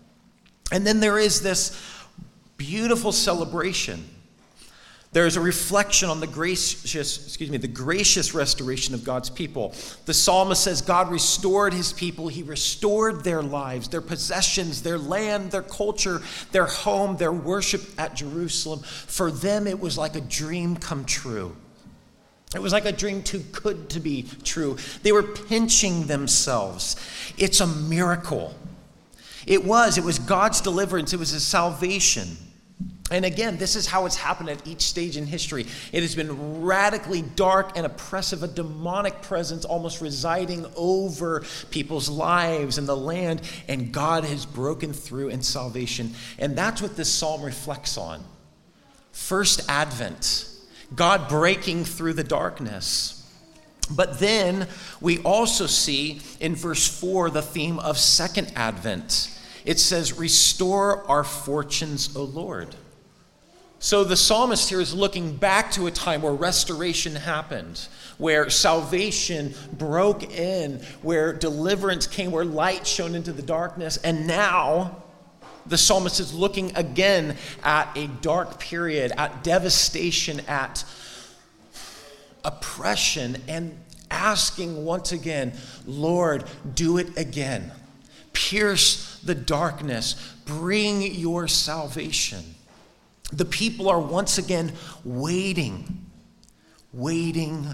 And 0.73 0.87
then 0.87 1.01
there 1.01 1.19
is 1.19 1.41
this 1.41 1.81
beautiful 2.57 3.13
celebration. 3.13 4.05
There's 5.13 5.37
a 5.37 5.41
reflection 5.41 6.11
on 6.11 6.21
the 6.21 6.27
gracious, 6.27 7.27
excuse 7.27 7.49
me, 7.49 7.57
the 7.57 7.69
gracious 7.69 8.35
restoration 8.35 8.95
of 8.95 9.03
God's 9.03 9.31
people. 9.31 9.75
The 10.05 10.13
psalmist 10.13 10.65
says 10.65 10.83
God 10.83 11.11
restored 11.11 11.73
his 11.73 11.93
people. 11.93 12.29
He 12.29 12.43
restored 12.43 13.25
their 13.25 13.43
lives, 13.43 13.89
their 13.89 14.03
possessions, 14.03 14.83
their 14.83 14.99
land, 14.99 15.53
their 15.53 15.63
culture, 15.63 16.21
their 16.53 16.67
home, 16.67 17.17
their 17.17 17.33
worship 17.33 17.83
at 17.97 18.15
Jerusalem. 18.15 18.81
For 18.81 19.31
them, 19.31 19.67
it 19.67 19.81
was 19.81 19.97
like 19.97 20.17
a 20.17 20.21
dream 20.21 20.77
come 20.77 21.07
true. 21.07 21.57
It 22.55 22.61
was 22.61 22.73
like 22.73 22.85
a 22.85 22.93
dream 22.93 23.23
too 23.23 23.39
good 23.39 23.89
to 23.91 24.01
be 24.01 24.27
true. 24.45 24.77
They 25.03 25.13
were 25.13 25.23
pinching 25.23 26.09
themselves. 26.09 26.97
It's 27.39 27.61
a 27.61 27.67
miracle. 27.67 28.55
It 29.47 29.65
was. 29.65 29.97
It 29.97 30.05
was 30.05 30.19
God's 30.19 30.61
deliverance, 30.61 31.13
it 31.13 31.19
was 31.19 31.31
His 31.31 31.47
salvation. 31.47 32.37
And 33.09 33.25
again, 33.25 33.57
this 33.57 33.77
is 33.77 33.87
how 33.87 34.07
it's 34.07 34.17
happened 34.17 34.51
at 34.51 34.67
each 34.67 34.83
stage 34.83 35.17
in 35.17 35.27
history. 35.27 35.67
It 35.93 36.03
has 36.03 36.17
been 36.17 36.65
radically 36.65 37.23
dark 37.23 37.77
and 37.77 37.87
oppressive, 37.87 38.43
a 38.43 38.49
demonic 38.49 39.23
presence 39.23 39.65
almost 39.65 40.01
residing 40.01 40.67
over 40.75 41.45
people's 41.71 42.09
lives 42.09 42.79
and 42.79 42.89
the 42.89 42.97
land, 42.97 43.43
and 43.69 43.93
God 43.93 44.25
has 44.25 44.45
broken 44.45 44.93
through 44.93 45.29
in 45.29 45.41
salvation. 45.43 46.15
And 46.41 46.59
that's 46.59 46.83
what 46.83 46.97
this 46.97 47.13
psalm 47.13 47.43
reflects 47.43 47.97
on. 47.97 48.25
First 49.13 49.61
Advent, 49.69 50.49
God 50.93 51.29
breaking 51.29 51.85
through 51.85 52.15
the 52.15 52.25
darkness. 52.25 53.13
But 53.89 54.19
then 54.19 54.67
we 55.01 55.19
also 55.19 55.67
see 55.67 56.21
in 56.41 56.57
verse 56.57 56.89
4 56.89 57.31
the 57.31 57.41
theme 57.41 57.79
of 57.79 57.99
Second 57.99 58.53
Advent 58.57 59.31
it 59.67 59.79
says, 59.79 60.17
Restore 60.17 61.07
our 61.11 61.25
fortunes, 61.25 62.17
O 62.17 62.23
Lord. 62.23 62.75
So 63.79 64.05
the 64.05 64.17
psalmist 64.17 64.71
here 64.71 64.81
is 64.81 64.95
looking 64.95 65.37
back 65.37 65.71
to 65.73 65.87
a 65.87 65.91
time 65.91 66.23
where 66.23 66.33
restoration 66.33 67.15
happened, 67.15 67.87
where 68.17 68.49
salvation 68.49 69.55
broke 69.73 70.23
in, 70.35 70.81
where 71.03 71.35
deliverance 71.35 72.07
came, 72.07 72.31
where 72.31 72.45
light 72.45 72.87
shone 72.87 73.15
into 73.15 73.33
the 73.33 73.43
darkness. 73.43 73.99
And 73.99 74.27
now 74.27 75.03
the 75.67 75.77
psalmist 75.77 76.21
is 76.21 76.33
looking 76.33 76.75
again 76.75 77.37
at 77.63 77.95
a 77.97 78.07
dark 78.07 78.59
period, 78.59 79.13
at 79.19 79.45
devastation, 79.45 80.41
at 80.49 80.83
oppression, 82.45 83.37
and 83.47 83.79
asking 84.11 84.85
once 84.85 85.13
again, 85.13 85.53
Lord, 85.85 86.45
do 86.75 86.97
it 86.97 87.19
again. 87.19 87.73
Pierce 88.33 89.06
the 89.27 89.35
darkness. 89.35 90.15
Bring 90.45 91.03
your 91.03 91.49
salvation. 91.49 92.55
The 93.33 93.45
people 93.45 93.89
are 93.89 94.01
once 94.01 94.39
again 94.39 94.73
waiting, 95.05 96.07
waiting, 96.93 97.67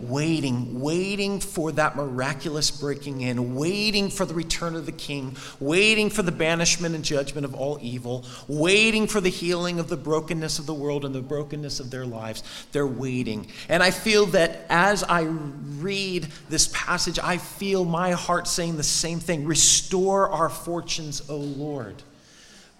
waiting, 0.00 0.80
waiting 0.80 1.38
for 1.38 1.70
that 1.72 1.94
miraculous 1.94 2.70
breaking 2.70 3.20
in, 3.20 3.54
waiting 3.54 4.10
for 4.10 4.26
the 4.26 4.34
return 4.34 4.74
of 4.74 4.86
the 4.86 4.92
king, 4.92 5.36
waiting 5.60 6.10
for 6.10 6.22
the 6.22 6.32
banishment 6.32 6.94
and 6.96 7.04
judgment 7.04 7.44
of 7.44 7.54
all 7.54 7.78
evil, 7.80 8.24
waiting 8.48 9.06
for 9.06 9.20
the 9.20 9.28
healing 9.28 9.78
of 9.78 9.88
the 9.88 9.96
brokenness 9.96 10.58
of 10.58 10.66
the 10.66 10.74
world 10.74 11.04
and 11.04 11.14
the 11.14 11.20
brokenness 11.20 11.78
of 11.78 11.90
their 11.92 12.04
lives. 12.04 12.42
They're 12.72 12.86
waiting. 12.86 13.46
And 13.68 13.82
I 13.82 13.92
feel 13.92 14.26
that 14.26 14.66
as 14.68 15.04
I 15.04 15.22
read 15.22 16.26
this 16.48 16.68
passage, 16.72 17.20
I 17.22 17.38
feel 17.38 17.84
my 17.84 18.12
heart 18.12 18.48
saying 18.48 18.76
the 18.76 18.82
same 18.82 19.20
thing 19.20 19.44
Restore 19.44 20.28
our 20.28 20.48
fortunes, 20.48 21.28
O 21.30 21.36
Lord. 21.36 22.02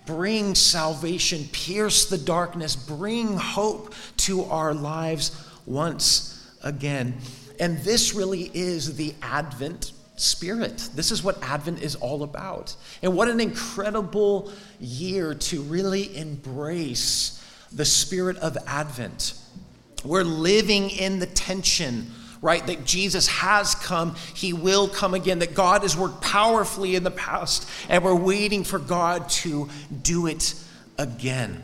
Bring 0.05 0.55
salvation, 0.55 1.48
pierce 1.53 2.07
the 2.07 2.18
darkness, 2.18 2.77
bring 2.77 3.37
hope 3.37 3.94
to 4.18 4.44
our 4.44 4.74
lives 4.74 5.48
once 5.64 6.33
again. 6.64 7.14
And 7.61 7.79
this 7.79 8.14
really 8.14 8.50
is 8.53 8.96
the 8.96 9.14
Advent 9.22 9.92
spirit. 10.16 10.88
This 10.94 11.12
is 11.12 11.22
what 11.22 11.42
Advent 11.42 11.83
is 11.83 11.94
all 11.94 12.22
about. 12.22 12.74
And 13.03 13.16
what 13.16 13.29
an 13.29 13.40
incredible 13.40 14.53
year 14.81 15.35
to 15.35 15.62
really 15.62 16.16
embrace 16.16 17.40
the 17.72 17.85
spirit 17.85 18.37
of 18.38 18.57
Advent. 18.66 19.35
We're 20.05 20.24
living 20.24 20.90
in 20.90 21.18
the 21.18 21.27
tension, 21.27 22.11
right? 22.40 22.64
That 22.66 22.85
Jesus 22.85 23.27
has 23.27 23.74
come, 23.74 24.16
he 24.35 24.53
will 24.53 24.88
come 24.88 25.14
again, 25.14 25.38
that 25.40 25.55
God 25.55 25.83
has 25.83 25.96
worked 25.96 26.20
powerfully 26.20 26.94
in 26.94 27.05
the 27.05 27.11
past, 27.11 27.68
and 27.88 28.05
we're 28.05 28.14
waiting 28.14 28.64
for 28.64 28.79
God 28.79 29.29
to 29.31 29.68
do 30.03 30.27
it 30.27 30.55
again. 30.98 31.62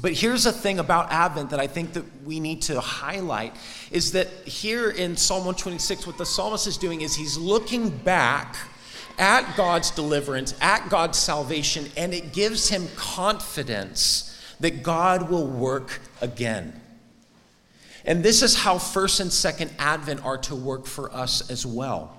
But 0.00 0.12
here's 0.12 0.44
a 0.46 0.52
thing 0.52 0.78
about 0.78 1.12
Advent 1.12 1.50
that 1.50 1.60
I 1.60 1.66
think 1.66 1.92
that 1.92 2.04
we 2.24 2.40
need 2.40 2.62
to 2.62 2.80
highlight 2.80 3.54
is 3.90 4.12
that 4.12 4.28
here 4.44 4.90
in 4.90 5.16
Psalm 5.16 5.40
126, 5.40 6.06
what 6.06 6.18
the 6.18 6.26
psalmist 6.26 6.66
is 6.66 6.76
doing 6.76 7.00
is 7.00 7.14
he's 7.14 7.36
looking 7.36 7.90
back 7.90 8.56
at 9.18 9.56
God's 9.56 9.90
deliverance, 9.92 10.54
at 10.60 10.88
God's 10.90 11.18
salvation, 11.18 11.86
and 11.96 12.12
it 12.12 12.32
gives 12.32 12.68
him 12.68 12.88
confidence 12.96 14.36
that 14.60 14.82
God 14.82 15.30
will 15.30 15.46
work 15.46 16.00
again. 16.20 16.80
And 18.04 18.22
this 18.22 18.42
is 18.42 18.54
how 18.54 18.78
first 18.78 19.20
and 19.20 19.32
second 19.32 19.72
Advent 19.78 20.24
are 20.24 20.38
to 20.38 20.54
work 20.54 20.86
for 20.86 21.12
us 21.14 21.50
as 21.50 21.64
well. 21.64 22.16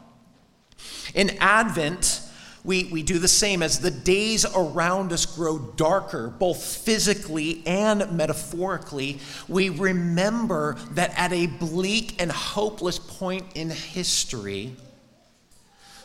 In 1.14 1.32
Advent, 1.40 2.22
we, 2.65 2.86
we 2.86 3.04
do 3.04 3.19
the 3.19 3.28
same 3.28 3.62
as 3.62 3.80
the 3.80 3.91
days 3.91 4.45
around 4.56 5.13
us 5.13 5.25
grow 5.25 5.60
darker, 5.60 6.30
both 6.30 6.63
physically 6.63 7.62
and 7.65 8.12
metaphorically. 8.12 9.19
We 9.47 9.69
remember 9.69 10.75
that 10.91 11.13
at 11.15 11.32
a 11.32 11.45
bleak 11.45 12.19
and 12.21 12.32
hopeless 12.32 12.97
point 12.97 13.45
in 13.54 13.69
history, 13.69 14.75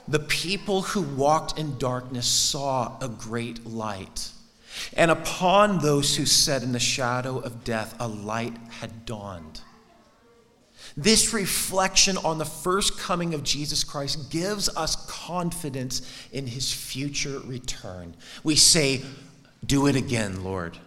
the 0.07 0.19
people 0.19 0.83
who 0.83 1.01
walked 1.03 1.59
in 1.59 1.79
darkness 1.79 2.27
saw 2.27 2.99
a 3.01 3.09
great 3.09 3.67
light. 3.67 4.31
And 4.93 5.11
upon 5.11 5.79
those 5.79 6.17
who 6.17 6.27
sat 6.27 6.63
in 6.63 6.73
the 6.73 6.79
shadow 6.79 7.39
of 7.39 7.65
death, 7.65 7.95
a 7.99 8.07
light 8.07 8.57
had 8.81 9.07
dawned. 9.07 9.63
This 10.97 11.33
reflection 11.33 12.17
on 12.19 12.39
the 12.39 12.45
first 12.45 12.99
coming 12.99 13.35
of 13.35 13.43
Jesus 13.43 13.85
Christ 13.85 14.31
gives 14.31 14.69
us 14.77 14.97
confidence 15.07 16.03
in 16.33 16.47
his 16.47 16.73
future 16.73 17.41
return. 17.41 18.15
We 18.43 18.57
say, 18.57 19.03
Do 19.65 19.87
it 19.87 19.97
again, 19.97 20.43
Lord. 20.43 20.79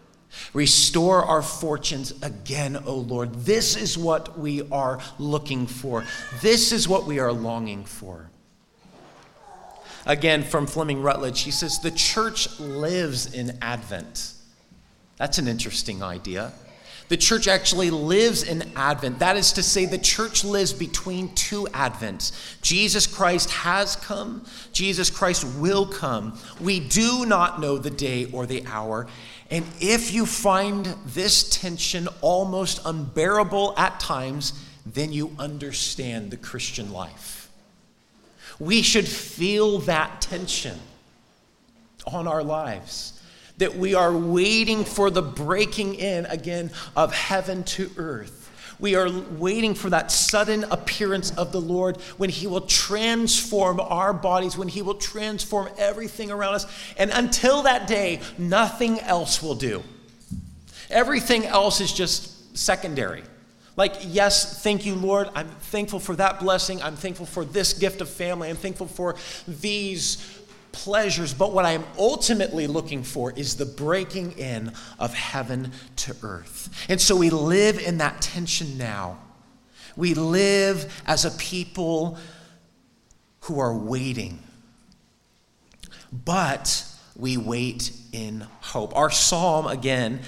Restore 0.54 1.24
our 1.24 1.42
fortunes 1.42 2.14
again, 2.24 2.82
O 2.86 2.96
Lord. 2.96 3.34
This 3.46 3.76
is 3.76 3.98
what 3.98 4.38
we 4.38 4.68
are 4.72 5.00
looking 5.20 5.68
for. 5.68 6.04
This 6.42 6.72
is 6.72 6.88
what 6.88 7.06
we 7.06 7.20
are 7.20 7.32
longing 7.32 7.86
for. 7.86 8.30
Again, 10.06 10.44
from 10.44 10.68
Fleming 10.68 11.02
Rutledge, 11.02 11.42
he 11.42 11.52
says, 11.52 11.80
The 11.80 11.92
church 11.92 12.60
lives 12.60 13.34
in 13.34 13.58
Advent. 13.62 14.34
That's 15.18 15.38
an 15.38 15.48
interesting 15.48 16.04
idea. 16.04 16.52
The 17.14 17.18
church 17.18 17.48
actually 17.48 17.92
lives 17.92 18.42
in 18.42 18.64
Advent. 18.76 19.20
That 19.20 19.38
is 19.38 19.54
to 19.54 19.62
say, 19.62 19.86
the 19.86 20.00
church 20.00 20.44
lives 20.44 20.74
between 20.74 21.32
two 21.36 21.66
Advents. 21.66 22.32
Jesus 22.64 23.06
Christ 23.06 23.52
has 23.52 23.96
come, 23.96 24.44
Jesus 24.72 25.12
Christ 25.12 25.46
will 25.60 25.86
come. 25.86 26.36
We 26.60 26.80
do 26.80 27.28
not 27.28 27.62
know 27.62 27.78
the 27.78 27.92
day 27.92 28.32
or 28.32 28.48
the 28.48 28.66
hour. 28.66 29.06
And 29.52 29.64
if 29.80 30.12
you 30.12 30.26
find 30.26 30.88
this 31.06 31.48
tension 31.52 32.08
almost 32.22 32.82
unbearable 32.84 33.76
at 33.78 34.00
times, 34.00 34.60
then 34.84 35.14
you 35.14 35.36
understand 35.38 36.32
the 36.32 36.38
Christian 36.38 36.92
life. 36.92 37.52
We 38.58 38.82
should 38.82 39.08
feel 39.08 39.78
that 39.82 40.20
tension 40.20 40.80
on 42.08 42.28
our 42.28 42.44
lives 42.44 43.13
that 43.64 43.78
we 43.78 43.96
are 43.96 44.12
waiting 44.12 44.84
for 44.84 45.10
the 45.10 45.22
breaking 45.22 45.96
in 45.96 46.26
again 46.26 46.70
of 46.98 47.14
heaven 47.14 47.64
to 47.64 47.90
earth. 47.96 48.42
We 48.78 48.96
are 48.96 49.10
waiting 49.10 49.74
for 49.74 49.90
that 49.90 50.12
sudden 50.12 50.66
appearance 50.66 51.32
of 51.38 51.54
the 51.54 51.62
Lord 51.62 51.96
when 52.18 52.30
He 52.30 52.46
will 52.46 52.62
transform 52.68 53.80
our 53.80 54.12
bodies, 54.12 54.58
when 54.58 54.68
He 54.68 54.82
will 54.82 54.96
transform 54.96 55.70
everything 55.78 56.30
around 56.30 56.56
us. 56.56 56.66
And 56.98 57.10
until 57.12 57.64
that 57.64 57.88
day, 57.88 58.20
nothing 58.38 59.00
else 59.00 59.42
will 59.42 59.56
do. 59.56 59.82
Everything 60.90 61.46
else 61.46 61.80
is 61.80 61.94
just 61.94 62.58
secondary. 62.58 63.24
Like, 63.78 63.96
yes, 64.04 64.62
thank 64.62 64.86
you, 64.86 64.96
Lord. 64.96 65.30
I'm 65.36 65.48
thankful 65.48 66.02
for 66.02 66.18
that 66.18 66.42
blessing. 66.42 66.82
I'm 66.84 66.98
thankful 66.98 67.26
for 67.26 67.46
this 67.46 67.72
gift 67.72 68.02
of 68.02 68.10
family. 68.10 68.50
I'm 68.50 68.58
thankful 68.58 68.88
for 68.88 69.16
these 69.48 70.18
pleasures, 70.74 71.34
but 71.34 71.54
what 71.54 71.64
I 71.64 71.72
am 71.72 71.86
ultimately 71.98 72.68
looking 72.68 73.04
for 73.04 73.32
is 73.32 73.56
the 73.56 73.66
breaking 73.66 74.34
in 74.34 74.74
of 75.00 75.14
heaven 75.14 75.72
to 75.98 76.16
earth. 76.22 76.86
And 76.90 77.00
so 77.00 77.16
we 77.16 77.30
live 77.30 77.80
in 77.80 78.00
that 78.00 78.22
tension 78.22 78.78
now. 78.78 79.20
We 79.96 80.14
live 80.14 81.02
as 81.06 81.24
a 81.24 81.32
people 81.32 82.18
who 83.42 83.60
are 83.60 83.74
waiting, 83.78 84.40
but 86.12 86.86
we 87.16 87.38
wait 87.38 87.92
in 88.12 88.46
hope. 88.62 88.96
Our 88.96 89.12
psalm, 89.12 89.68
again, 89.68 90.20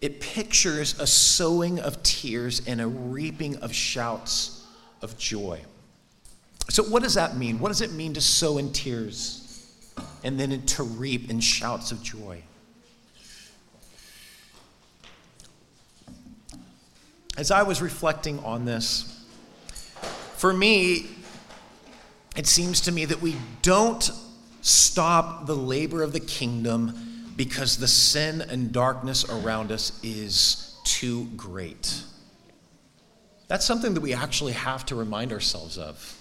it 0.00 0.20
pictures 0.20 0.98
a 1.00 1.06
sowing 1.06 1.80
of 1.80 2.02
tears 2.02 2.62
and 2.66 2.80
a 2.80 2.86
reaping 2.86 3.56
of 3.56 3.74
shouts 3.74 4.64
of 5.02 5.18
joy. 5.18 5.60
So, 6.70 6.82
what 6.82 7.02
does 7.02 7.14
that 7.14 7.36
mean? 7.36 7.58
What 7.58 7.68
does 7.68 7.80
it 7.80 7.92
mean 7.92 8.14
to 8.14 8.20
sow 8.20 8.58
in 8.58 8.72
tears 8.72 9.66
and 10.22 10.38
then 10.38 10.64
to 10.66 10.82
reap 10.82 11.30
in 11.30 11.40
shouts 11.40 11.92
of 11.92 12.02
joy? 12.02 12.42
As 17.38 17.50
I 17.50 17.62
was 17.62 17.80
reflecting 17.80 18.38
on 18.40 18.64
this, 18.64 19.24
for 20.36 20.52
me, 20.52 21.06
it 22.36 22.46
seems 22.46 22.80
to 22.82 22.92
me 22.92 23.04
that 23.06 23.22
we 23.22 23.36
don't 23.62 24.10
stop 24.60 25.46
the 25.46 25.56
labor 25.56 26.02
of 26.02 26.12
the 26.12 26.20
kingdom 26.20 27.32
because 27.36 27.78
the 27.78 27.88
sin 27.88 28.42
and 28.42 28.72
darkness 28.72 29.24
around 29.24 29.72
us 29.72 29.98
is 30.02 30.76
too 30.84 31.26
great. 31.36 32.02
That's 33.46 33.64
something 33.64 33.94
that 33.94 34.00
we 34.00 34.12
actually 34.12 34.52
have 34.52 34.84
to 34.86 34.94
remind 34.94 35.32
ourselves 35.32 35.78
of. 35.78 36.17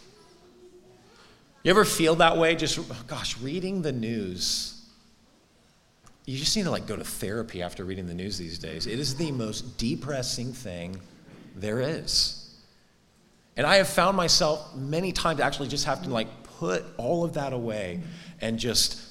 You 1.68 1.72
ever 1.72 1.84
feel 1.84 2.16
that 2.16 2.38
way? 2.38 2.56
Just, 2.56 2.80
gosh, 3.08 3.38
reading 3.40 3.82
the 3.82 3.92
news. 3.92 4.86
You 6.24 6.38
just 6.38 6.56
need 6.56 6.64
to 6.64 6.72
like 6.72 6.88
go 6.88 6.96
to 6.96 7.04
therapy 7.04 7.62
after 7.62 7.84
reading 7.84 8.08
the 8.08 8.14
news 8.14 8.38
these 8.38 8.58
days. 8.58 8.88
It 8.88 9.00
is 9.00 9.16
the 9.16 9.34
most 9.34 9.78
depressing 9.78 10.54
thing 10.54 10.98
there 11.58 11.82
is. 11.82 12.56
And 13.58 13.68
I 13.68 13.76
have 13.76 13.90
found 13.90 14.16
myself 14.16 14.78
many 14.78 15.12
times 15.12 15.42
actually 15.42 15.68
just 15.68 15.84
have 15.84 16.02
to 16.04 16.10
like 16.10 16.30
put 16.58 16.86
all 16.96 17.26
of 17.26 17.34
that 17.34 17.52
away 17.52 18.00
and 18.40 18.58
just 18.58 19.02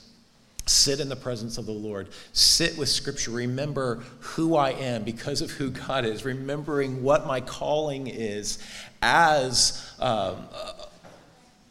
sit 0.64 0.98
in 0.98 1.10
the 1.10 1.16
presence 1.16 1.58
of 1.58 1.66
the 1.66 1.72
Lord, 1.72 2.08
sit 2.32 2.78
with 2.78 2.88
Scripture, 2.88 3.32
remember 3.32 4.02
who 4.20 4.56
I 4.56 4.70
am 4.70 5.02
because 5.04 5.42
of 5.42 5.50
who 5.50 5.68
God 5.68 6.06
is, 6.06 6.24
remembering 6.24 7.02
what 7.02 7.26
my 7.26 7.42
calling 7.42 8.06
is 8.06 8.58
as 9.02 9.94
um, 10.00 10.48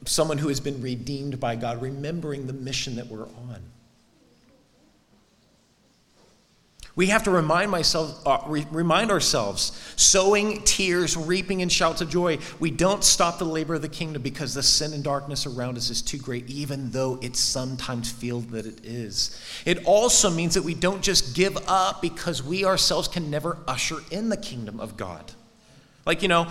someone 0.05 0.37
who 0.37 0.47
has 0.47 0.59
been 0.59 0.81
redeemed 0.81 1.39
by 1.39 1.55
God, 1.55 1.81
remembering 1.81 2.47
the 2.47 2.53
mission 2.53 2.95
that 2.95 3.07
we're 3.07 3.27
on. 3.27 3.61
We 6.95 7.07
have 7.07 7.23
to 7.23 7.31
remind, 7.31 7.71
myself, 7.71 8.25
uh, 8.25 8.39
re- 8.47 8.65
remind 8.71 9.11
ourselves, 9.11 9.77
sowing 9.97 10.61
tears, 10.61 11.17
reaping 11.17 11.59
in 11.59 11.67
shouts 11.67 11.99
of 11.99 12.09
joy. 12.09 12.37
We 12.61 12.71
don't 12.71 13.03
stop 13.03 13.37
the 13.37 13.43
labor 13.43 13.75
of 13.75 13.81
the 13.81 13.89
kingdom 13.89 14.21
because 14.21 14.53
the 14.53 14.63
sin 14.63 14.93
and 14.93 15.03
darkness 15.03 15.45
around 15.45 15.75
us 15.75 15.89
is 15.89 16.01
too 16.01 16.17
great, 16.17 16.49
even 16.49 16.91
though 16.91 17.19
it 17.21 17.35
sometimes 17.35 18.09
feels 18.09 18.47
that 18.47 18.65
it 18.65 18.85
is. 18.85 19.37
It 19.65 19.83
also 19.85 20.29
means 20.29 20.53
that 20.53 20.63
we 20.63 20.73
don't 20.73 21.01
just 21.01 21.35
give 21.35 21.57
up 21.67 22.01
because 22.01 22.41
we 22.41 22.63
ourselves 22.63 23.09
can 23.09 23.29
never 23.29 23.57
usher 23.67 23.97
in 24.09 24.29
the 24.29 24.37
kingdom 24.37 24.79
of 24.79 24.95
God. 24.95 25.33
Like, 26.05 26.21
you 26.21 26.29
know, 26.29 26.47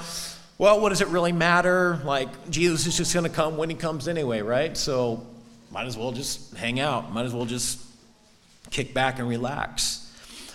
well, 0.59 0.81
what 0.81 0.91
does 0.91 1.01
it 1.01 1.09
really 1.09 1.33
matter? 1.33 2.01
Like, 2.05 2.51
Jesus 2.51 2.87
is 2.87 2.97
just 2.97 3.13
going 3.13 3.25
to 3.25 3.31
come 3.31 3.57
when 3.57 3.71
he 3.71 3.77
comes 3.77 4.07
anyway, 4.07 4.41
right? 4.41 4.77
So, 4.77 5.27
might 5.71 5.87
as 5.87 5.97
well 5.97 6.13
just 6.13 6.57
hang 6.57 6.79
out, 6.79 7.13
might 7.13 7.25
as 7.25 7.35
well 7.35 7.47
just 7.47 7.81
kick 8.71 8.95
back 8.95 9.19
and 9.19 9.29
relax. 9.29 10.01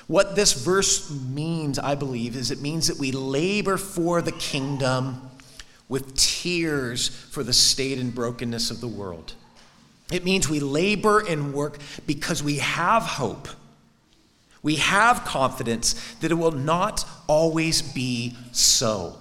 What 0.07 0.35
this 0.35 0.53
verse 0.53 1.11
means, 1.11 1.77
I 1.77 1.95
believe, 1.95 2.35
is 2.35 2.49
it 2.49 2.61
means 2.61 2.87
that 2.87 2.97
we 2.97 3.11
labor 3.11 3.77
for 3.77 4.21
the 4.21 4.31
kingdom 4.31 5.29
with 5.89 6.15
tears 6.15 7.09
for 7.09 7.43
the 7.43 7.53
state 7.53 7.97
and 7.97 8.13
brokenness 8.15 8.71
of 8.71 8.79
the 8.79 8.87
world. 8.87 9.33
It 10.11 10.23
means 10.23 10.47
we 10.47 10.59
labor 10.59 11.19
and 11.19 11.53
work 11.53 11.79
because 12.07 12.41
we 12.41 12.57
have 12.57 13.03
hope. 13.03 13.47
We 14.61 14.75
have 14.75 15.25
confidence 15.25 15.93
that 16.21 16.31
it 16.31 16.35
will 16.35 16.51
not 16.51 17.05
always 17.27 17.81
be 17.81 18.35
so. 18.51 19.15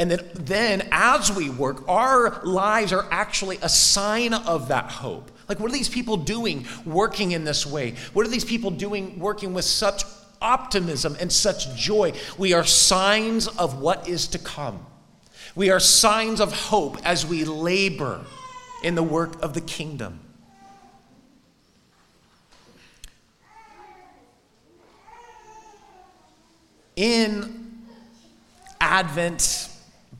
And 0.00 0.10
that 0.12 0.46
then, 0.46 0.88
as 0.92 1.30
we 1.30 1.50
work, 1.50 1.86
our 1.86 2.42
lives 2.42 2.90
are 2.90 3.06
actually 3.10 3.58
a 3.60 3.68
sign 3.68 4.32
of 4.32 4.68
that 4.68 4.86
hope. 4.86 5.30
Like, 5.46 5.60
what 5.60 5.70
are 5.70 5.74
these 5.74 5.90
people 5.90 6.16
doing 6.16 6.66
working 6.86 7.32
in 7.32 7.44
this 7.44 7.66
way? 7.66 7.96
What 8.14 8.24
are 8.26 8.30
these 8.30 8.46
people 8.46 8.70
doing 8.70 9.18
working 9.18 9.52
with 9.52 9.66
such 9.66 10.04
optimism 10.40 11.18
and 11.20 11.30
such 11.30 11.76
joy? 11.76 12.14
We 12.38 12.54
are 12.54 12.64
signs 12.64 13.46
of 13.46 13.82
what 13.82 14.08
is 14.08 14.26
to 14.28 14.38
come. 14.38 14.86
We 15.54 15.68
are 15.68 15.78
signs 15.78 16.40
of 16.40 16.50
hope 16.54 16.96
as 17.04 17.26
we 17.26 17.44
labor 17.44 18.24
in 18.82 18.94
the 18.94 19.02
work 19.02 19.42
of 19.42 19.52
the 19.52 19.60
kingdom. 19.60 20.18
In 26.96 27.82
Advent, 28.80 29.69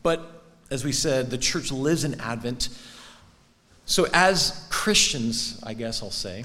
but 0.03 0.43
as 0.71 0.85
we 0.85 0.93
said, 0.93 1.31
the 1.31 1.39
church 1.39 1.73
lives 1.73 2.05
in 2.05 2.21
Advent. 2.21 2.69
So, 3.87 4.07
as 4.15 4.67
Christians, 4.71 5.61
I 5.65 5.75
guess 5.75 6.03
I'll 6.03 6.11
say, 6.11 6.45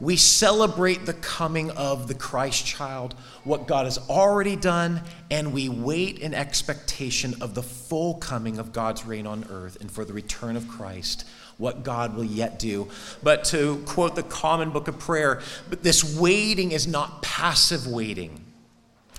we 0.00 0.16
celebrate 0.16 1.06
the 1.06 1.14
coming 1.14 1.70
of 1.72 2.06
the 2.06 2.14
Christ 2.14 2.64
child, 2.64 3.14
what 3.42 3.66
God 3.66 3.84
has 3.84 3.98
already 4.08 4.54
done, 4.54 5.02
and 5.30 5.52
we 5.52 5.68
wait 5.68 6.20
in 6.20 6.34
expectation 6.34 7.34
of 7.40 7.54
the 7.54 7.64
full 7.64 8.14
coming 8.14 8.58
of 8.58 8.72
God's 8.72 9.04
reign 9.04 9.26
on 9.26 9.44
earth 9.50 9.76
and 9.80 9.90
for 9.90 10.04
the 10.04 10.12
return 10.12 10.56
of 10.56 10.68
Christ 10.68 11.24
what 11.56 11.82
God 11.82 12.14
will 12.14 12.24
yet 12.24 12.60
do. 12.60 12.88
But 13.22 13.44
to 13.46 13.82
quote 13.86 14.14
the 14.14 14.22
common 14.22 14.70
book 14.70 14.86
of 14.86 14.98
prayer, 15.00 15.42
this 15.68 16.16
waiting 16.16 16.70
is 16.70 16.86
not 16.86 17.22
passive 17.22 17.86
waiting. 17.86 18.44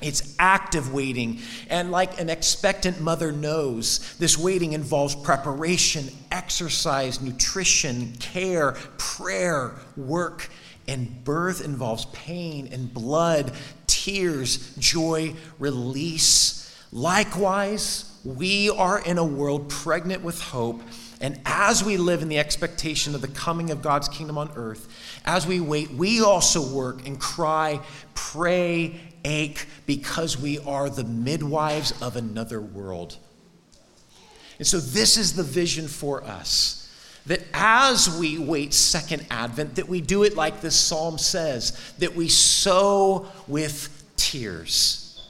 It's 0.01 0.35
active 0.39 0.93
waiting. 0.93 1.39
And 1.69 1.91
like 1.91 2.19
an 2.19 2.29
expectant 2.29 3.01
mother 3.01 3.31
knows, 3.31 4.15
this 4.17 4.38
waiting 4.38 4.73
involves 4.73 5.15
preparation, 5.15 6.09
exercise, 6.31 7.21
nutrition, 7.21 8.13
care, 8.19 8.73
prayer, 8.97 9.75
work, 9.97 10.49
and 10.88 11.23
birth 11.23 11.63
involves 11.63 12.05
pain 12.05 12.69
and 12.71 12.93
blood, 12.93 13.51
tears, 13.88 14.75
joy, 14.77 15.35
release. 15.59 16.73
Likewise, 16.91 18.19
we 18.23 18.69
are 18.69 18.99
in 18.99 19.17
a 19.17 19.23
world 19.23 19.69
pregnant 19.69 20.23
with 20.23 20.41
hope 20.41 20.81
and 21.21 21.39
as 21.45 21.83
we 21.83 21.97
live 21.97 22.21
in 22.21 22.29
the 22.29 22.39
expectation 22.39 23.13
of 23.13 23.21
the 23.21 23.27
coming 23.27 23.71
of 23.71 23.81
God's 23.81 24.07
kingdom 24.07 24.38
on 24.38 24.51
earth, 24.55 24.88
as 25.25 25.45
we 25.45 25.59
wait, 25.59 25.91
we 25.91 26.21
also 26.21 26.73
work 26.73 27.05
and 27.05 27.19
cry, 27.19 27.81
pray, 28.13 28.99
ache, 29.25 29.65
because 29.86 30.39
we 30.39 30.60
are 30.60 30.89
the 30.89 31.03
midwives 31.03 31.99
of 32.01 32.15
another 32.15 32.62
world. 32.62 33.17
And 34.58 34.67
so, 34.67 34.79
this 34.79 35.17
is 35.17 35.34
the 35.34 35.43
vision 35.43 35.88
for 35.88 36.23
us 36.23 36.75
that 37.25 37.41
as 37.53 38.17
we 38.17 38.39
wait 38.39 38.73
second 38.73 39.25
advent 39.29 39.75
that 39.75 39.88
we 39.88 40.01
do 40.01 40.23
it 40.23 40.36
like 40.36 40.62
this 40.62 40.75
psalm 40.75 41.17
says 41.17 41.93
that 41.99 42.15
we 42.15 42.27
sow 42.29 43.27
with 43.45 44.03
tears 44.15 45.29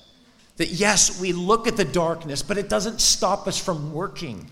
that 0.58 0.70
yes 0.70 1.20
we 1.20 1.34
look 1.34 1.68
at 1.68 1.76
the 1.76 1.84
darkness 1.84 2.44
but 2.44 2.60
it 2.60 2.70
doesn't 2.70 3.02
stop 3.02 3.48
us 3.48 3.58
from 3.58 3.92
working 3.92 4.50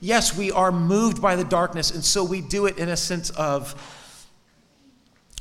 Yes, 0.00 0.36
we 0.36 0.52
are 0.52 0.70
moved 0.70 1.20
by 1.20 1.34
the 1.34 1.44
darkness, 1.44 1.90
and 1.90 2.04
so 2.04 2.22
we 2.22 2.40
do 2.40 2.66
it 2.66 2.78
in 2.78 2.88
a 2.88 2.96
sense 2.96 3.30
of 3.30 3.74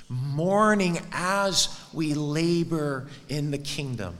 mourning 0.10 1.00
as 1.12 1.70
we 1.94 2.14
labor 2.14 3.08
in 3.30 3.52
the 3.52 3.58
kingdom. 3.58 4.18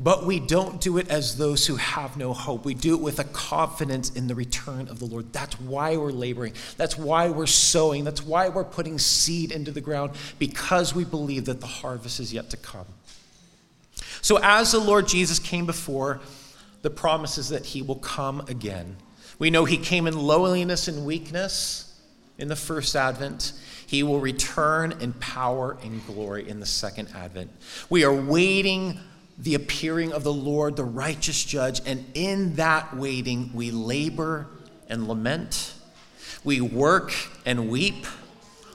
But 0.00 0.24
we 0.24 0.38
don't 0.38 0.80
do 0.80 0.98
it 0.98 1.08
as 1.08 1.36
those 1.36 1.66
who 1.66 1.74
have 1.74 2.16
no 2.16 2.32
hope. 2.32 2.64
We 2.64 2.74
do 2.74 2.94
it 2.94 3.00
with 3.00 3.18
a 3.18 3.24
confidence 3.24 4.10
in 4.10 4.28
the 4.28 4.34
return 4.36 4.86
of 4.88 5.00
the 5.00 5.06
Lord. 5.06 5.32
That's 5.32 5.60
why 5.60 5.96
we're 5.96 6.12
laboring. 6.12 6.52
That's 6.76 6.96
why 6.96 7.30
we're 7.30 7.46
sowing. 7.46 8.04
That's 8.04 8.22
why 8.22 8.48
we're 8.48 8.62
putting 8.62 9.00
seed 9.00 9.50
into 9.50 9.72
the 9.72 9.80
ground, 9.80 10.12
because 10.38 10.94
we 10.94 11.04
believe 11.04 11.46
that 11.46 11.60
the 11.60 11.66
harvest 11.66 12.20
is 12.20 12.32
yet 12.32 12.50
to 12.50 12.56
come. 12.56 12.86
So, 14.22 14.38
as 14.40 14.70
the 14.70 14.78
Lord 14.78 15.08
Jesus 15.08 15.40
came 15.40 15.66
before, 15.66 16.20
the 16.82 16.90
promises 16.90 17.48
that 17.48 17.66
he 17.66 17.82
will 17.82 17.96
come 17.96 18.40
again. 18.42 18.96
We 19.40 19.50
know 19.50 19.64
he 19.64 19.78
came 19.78 20.06
in 20.06 20.16
lowliness 20.16 20.86
and 20.86 21.04
weakness 21.04 21.87
in 22.38 22.48
the 22.48 22.56
first 22.56 22.96
advent. 22.96 23.52
He 23.86 24.02
will 24.02 24.20
return 24.20 24.92
in 25.00 25.12
power 25.14 25.76
and 25.82 26.04
glory 26.06 26.48
in 26.48 26.60
the 26.60 26.66
second 26.66 27.08
advent. 27.14 27.50
We 27.90 28.04
are 28.04 28.12
waiting 28.12 29.00
the 29.38 29.54
appearing 29.54 30.12
of 30.12 30.24
the 30.24 30.32
Lord, 30.32 30.76
the 30.76 30.84
righteous 30.84 31.44
judge, 31.44 31.80
and 31.86 32.04
in 32.14 32.56
that 32.56 32.96
waiting, 32.96 33.50
we 33.54 33.70
labor 33.70 34.48
and 34.88 35.06
lament. 35.06 35.74
We 36.44 36.60
work 36.60 37.12
and 37.46 37.68
weep. 37.68 38.06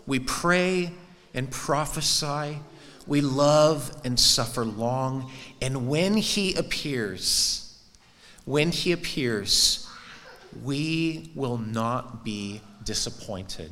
We 0.06 0.20
pray 0.20 0.92
and 1.34 1.50
prophesy. 1.52 2.60
We 3.06 3.22
love 3.22 4.02
and 4.06 4.18
suffer 4.18 4.64
long. 4.64 5.32
And 5.62 5.90
when 5.90 6.16
he 6.16 6.54
appears, 6.56 7.78
when 8.46 8.72
he 8.72 8.94
appears, 8.94 9.88
we 10.64 11.32
will 11.36 11.58
not 11.58 12.24
be 12.24 12.62
disappointed. 12.84 13.72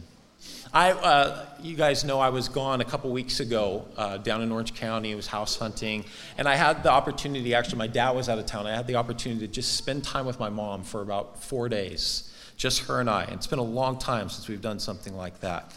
I, 0.74 0.92
uh, 0.92 1.46
you 1.62 1.76
guys 1.76 2.04
know 2.04 2.20
I 2.20 2.30
was 2.30 2.48
gone 2.48 2.82
a 2.82 2.86
couple 2.86 3.12
weeks 3.12 3.42
ago 3.42 3.86
uh, 3.98 4.18
down 4.18 4.42
in 4.42 4.52
Orange 4.52 4.74
County. 4.74 5.12
I 5.12 5.16
was 5.16 5.28
house 5.28 5.58
hunting, 5.58 6.06
and 6.38 6.48
I 6.48 6.56
had 6.56 6.82
the 6.82 6.92
opportunity. 6.92 7.54
Actually, 7.54 7.80
my 7.80 7.88
dad 7.88 8.12
was 8.12 8.30
out 8.30 8.40
of 8.40 8.46
town. 8.46 8.66
I 8.66 8.76
had 8.76 8.88
the 8.88 8.96
opportunity 8.96 9.46
to 9.46 9.52
just 9.52 9.76
spend 9.76 10.04
time 10.04 10.26
with 10.26 10.40
my 10.40 10.50
mom 10.50 10.84
for 10.84 11.02
about 11.02 11.44
four 11.44 11.68
days, 11.68 12.34
just 12.58 12.84
her 12.86 13.02
and 13.02 13.10
I. 13.10 13.24
And 13.24 13.34
it's 13.34 13.48
been 13.48 13.60
a 13.60 13.64
long 13.64 14.00
time 14.00 14.30
since 14.30 14.48
we've 14.48 14.62
done 14.62 14.80
something 14.80 15.16
like 15.16 15.42
that. 15.42 15.74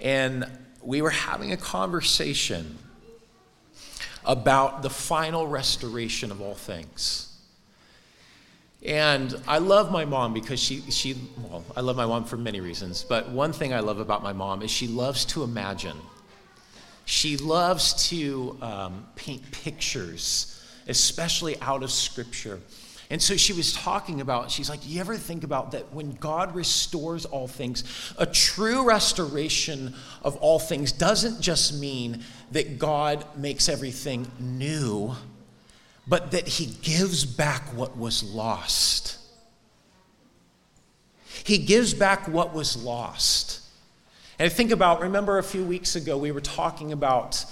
And 0.00 0.50
we 0.82 1.02
were 1.02 1.10
having 1.10 1.52
a 1.52 1.56
conversation 1.56 2.78
about 4.24 4.82
the 4.82 4.90
final 4.90 5.46
restoration 5.46 6.30
of 6.30 6.40
all 6.40 6.54
things. 6.54 7.27
And 8.84 9.34
I 9.48 9.58
love 9.58 9.90
my 9.90 10.04
mom 10.04 10.32
because 10.32 10.60
she, 10.60 10.82
she, 10.90 11.16
well, 11.38 11.64
I 11.76 11.80
love 11.80 11.96
my 11.96 12.06
mom 12.06 12.24
for 12.24 12.36
many 12.36 12.60
reasons, 12.60 13.02
but 13.02 13.28
one 13.30 13.52
thing 13.52 13.72
I 13.72 13.80
love 13.80 13.98
about 13.98 14.22
my 14.22 14.32
mom 14.32 14.62
is 14.62 14.70
she 14.70 14.86
loves 14.86 15.24
to 15.26 15.42
imagine. 15.42 15.96
She 17.04 17.36
loves 17.36 18.08
to 18.10 18.56
um, 18.62 19.06
paint 19.16 19.50
pictures, 19.50 20.62
especially 20.86 21.60
out 21.60 21.82
of 21.82 21.90
Scripture. 21.90 22.60
And 23.10 23.20
so 23.20 23.36
she 23.36 23.54
was 23.54 23.72
talking 23.72 24.20
about, 24.20 24.50
she's 24.50 24.68
like, 24.68 24.86
you 24.86 25.00
ever 25.00 25.16
think 25.16 25.42
about 25.42 25.72
that 25.72 25.92
when 25.92 26.12
God 26.12 26.54
restores 26.54 27.24
all 27.24 27.48
things, 27.48 27.82
a 28.18 28.26
true 28.26 28.86
restoration 28.86 29.94
of 30.22 30.36
all 30.36 30.58
things 30.58 30.92
doesn't 30.92 31.40
just 31.40 31.80
mean 31.80 32.22
that 32.52 32.78
God 32.78 33.24
makes 33.36 33.68
everything 33.68 34.30
new 34.38 35.16
but 36.08 36.30
that 36.30 36.48
he 36.48 36.66
gives 36.80 37.24
back 37.24 37.62
what 37.74 37.96
was 37.96 38.22
lost. 38.22 39.18
He 41.44 41.58
gives 41.58 41.92
back 41.92 42.26
what 42.26 42.54
was 42.54 42.82
lost. 42.82 43.60
And 44.38 44.50
think 44.50 44.70
about, 44.70 45.00
remember 45.00 45.38
a 45.38 45.42
few 45.42 45.64
weeks 45.64 45.96
ago, 45.96 46.16
we 46.16 46.30
were 46.30 46.40
talking 46.40 46.92
about 46.92 47.44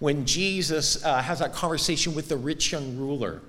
when 0.00 0.26
Jesus 0.26 1.02
uh, 1.04 1.22
has 1.22 1.38
that 1.38 1.52
conversation 1.52 2.14
with 2.14 2.28
the 2.28 2.36
rich 2.36 2.72
young 2.72 2.98
ruler. 2.98 3.40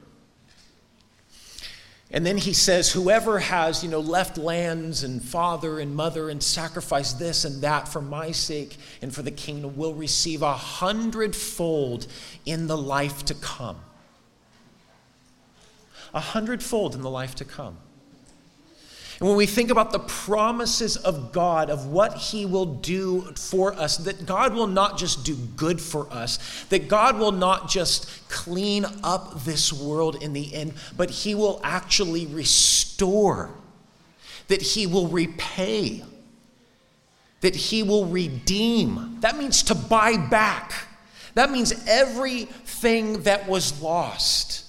And 2.11 2.25
then 2.25 2.37
he 2.37 2.53
says, 2.53 2.91
Whoever 2.91 3.39
has, 3.39 3.83
you 3.83 3.89
know, 3.89 3.99
left 3.99 4.37
lands 4.37 5.03
and 5.03 5.21
father 5.21 5.79
and 5.79 5.95
mother 5.95 6.29
and 6.29 6.41
sacrificed 6.41 7.19
this 7.19 7.43
and 7.43 7.61
that 7.61 7.87
for 7.87 8.01
my 8.01 8.31
sake 8.31 8.77
and 9.01 9.13
for 9.13 9.23
the 9.23 9.31
kingdom 9.31 9.75
will 9.75 9.95
receive 9.95 10.43
a 10.43 10.53
hundredfold 10.53 12.07
in 12.45 12.67
the 12.67 12.77
life 12.77 13.25
to 13.25 13.33
come 13.33 13.77
a 16.15 16.19
hundredfold 16.21 16.95
in 16.95 17.01
the 17.01 17.09
life 17.09 17.35
to 17.35 17.45
come. 17.45 17.77
And 19.19 19.29
when 19.29 19.37
we 19.37 19.45
think 19.45 19.69
about 19.69 19.91
the 19.91 19.99
promises 19.99 20.97
of 20.97 21.31
God, 21.31 21.69
of 21.69 21.87
what 21.87 22.17
He 22.17 22.45
will 22.45 22.65
do 22.65 23.21
for 23.35 23.73
us, 23.73 23.97
that 23.97 24.25
God 24.25 24.53
will 24.53 24.67
not 24.67 24.97
just 24.97 25.23
do 25.23 25.35
good 25.35 25.79
for 25.79 26.11
us, 26.11 26.65
that 26.69 26.87
God 26.87 27.17
will 27.17 27.31
not 27.31 27.69
just 27.69 28.09
clean 28.29 28.85
up 29.03 29.43
this 29.43 29.71
world 29.71 30.21
in 30.21 30.33
the 30.33 30.53
end, 30.53 30.73
but 30.97 31.09
He 31.09 31.35
will 31.35 31.61
actually 31.63 32.25
restore, 32.25 33.51
that 34.47 34.61
He 34.61 34.85
will 34.87 35.07
repay, 35.07 36.03
that 37.39 37.55
He 37.55 37.83
will 37.83 38.05
redeem. 38.05 39.17
That 39.21 39.37
means 39.37 39.63
to 39.63 39.75
buy 39.75 40.17
back. 40.17 40.73
That 41.35 41.51
means 41.51 41.73
everything 41.87 43.23
that 43.23 43.47
was 43.47 43.81
lost 43.81 44.64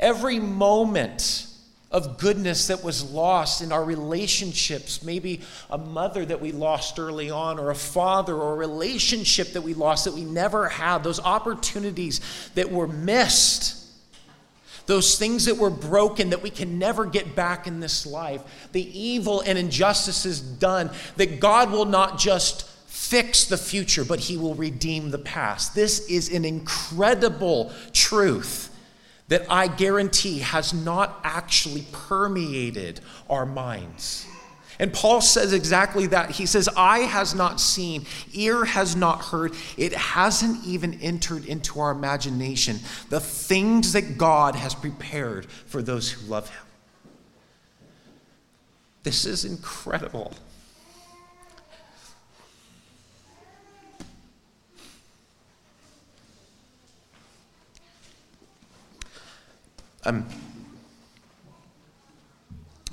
Every 0.00 0.40
moment 0.40 1.46
of 1.90 2.18
goodness 2.18 2.68
that 2.68 2.82
was 2.84 3.10
lost 3.10 3.62
in 3.62 3.72
our 3.72 3.84
relationships, 3.84 5.02
maybe 5.02 5.40
a 5.68 5.76
mother 5.76 6.24
that 6.24 6.40
we 6.40 6.52
lost 6.52 6.98
early 6.98 7.30
on, 7.30 7.58
or 7.58 7.70
a 7.70 7.74
father, 7.74 8.34
or 8.34 8.54
a 8.54 8.56
relationship 8.56 9.52
that 9.52 9.62
we 9.62 9.74
lost 9.74 10.04
that 10.06 10.14
we 10.14 10.24
never 10.24 10.68
had, 10.68 11.02
those 11.02 11.20
opportunities 11.20 12.20
that 12.54 12.70
were 12.70 12.86
missed. 12.86 13.76
Those 14.86 15.18
things 15.18 15.44
that 15.44 15.56
were 15.56 15.70
broken 15.70 16.30
that 16.30 16.42
we 16.42 16.50
can 16.50 16.78
never 16.78 17.04
get 17.04 17.36
back 17.36 17.66
in 17.66 17.80
this 17.80 18.06
life, 18.06 18.42
the 18.72 18.98
evil 18.98 19.40
and 19.40 19.58
injustices 19.58 20.40
done, 20.40 20.90
that 21.16 21.40
God 21.40 21.70
will 21.70 21.84
not 21.84 22.18
just 22.18 22.66
fix 22.86 23.44
the 23.44 23.58
future, 23.58 24.04
but 24.04 24.20
He 24.20 24.36
will 24.36 24.54
redeem 24.54 25.10
the 25.10 25.18
past. 25.18 25.74
This 25.74 26.08
is 26.08 26.32
an 26.32 26.44
incredible 26.44 27.72
truth 27.92 28.69
that 29.30 29.46
I 29.48 29.68
guarantee 29.68 30.40
has 30.40 30.74
not 30.74 31.20
actually 31.24 31.86
permeated 31.92 33.00
our 33.30 33.46
minds. 33.46 34.26
And 34.78 34.92
Paul 34.92 35.20
says 35.20 35.52
exactly 35.52 36.06
that. 36.08 36.32
He 36.32 36.46
says, 36.46 36.68
Eye 36.76 37.00
has 37.00 37.34
not 37.34 37.60
seen, 37.60 38.06
ear 38.32 38.64
has 38.64 38.96
not 38.96 39.26
heard, 39.26 39.54
it 39.76 39.92
hasn't 39.92 40.64
even 40.66 40.94
entered 41.00 41.44
into 41.44 41.80
our 41.80 41.92
imagination 41.92 42.80
the 43.08 43.20
things 43.20 43.92
that 43.92 44.18
God 44.18 44.56
has 44.56 44.74
prepared 44.74 45.46
for 45.46 45.80
those 45.80 46.10
who 46.10 46.26
love 46.26 46.48
Him. 46.50 46.64
This 49.02 49.26
is 49.26 49.44
incredible. 49.44 50.32
I'm 60.04 60.26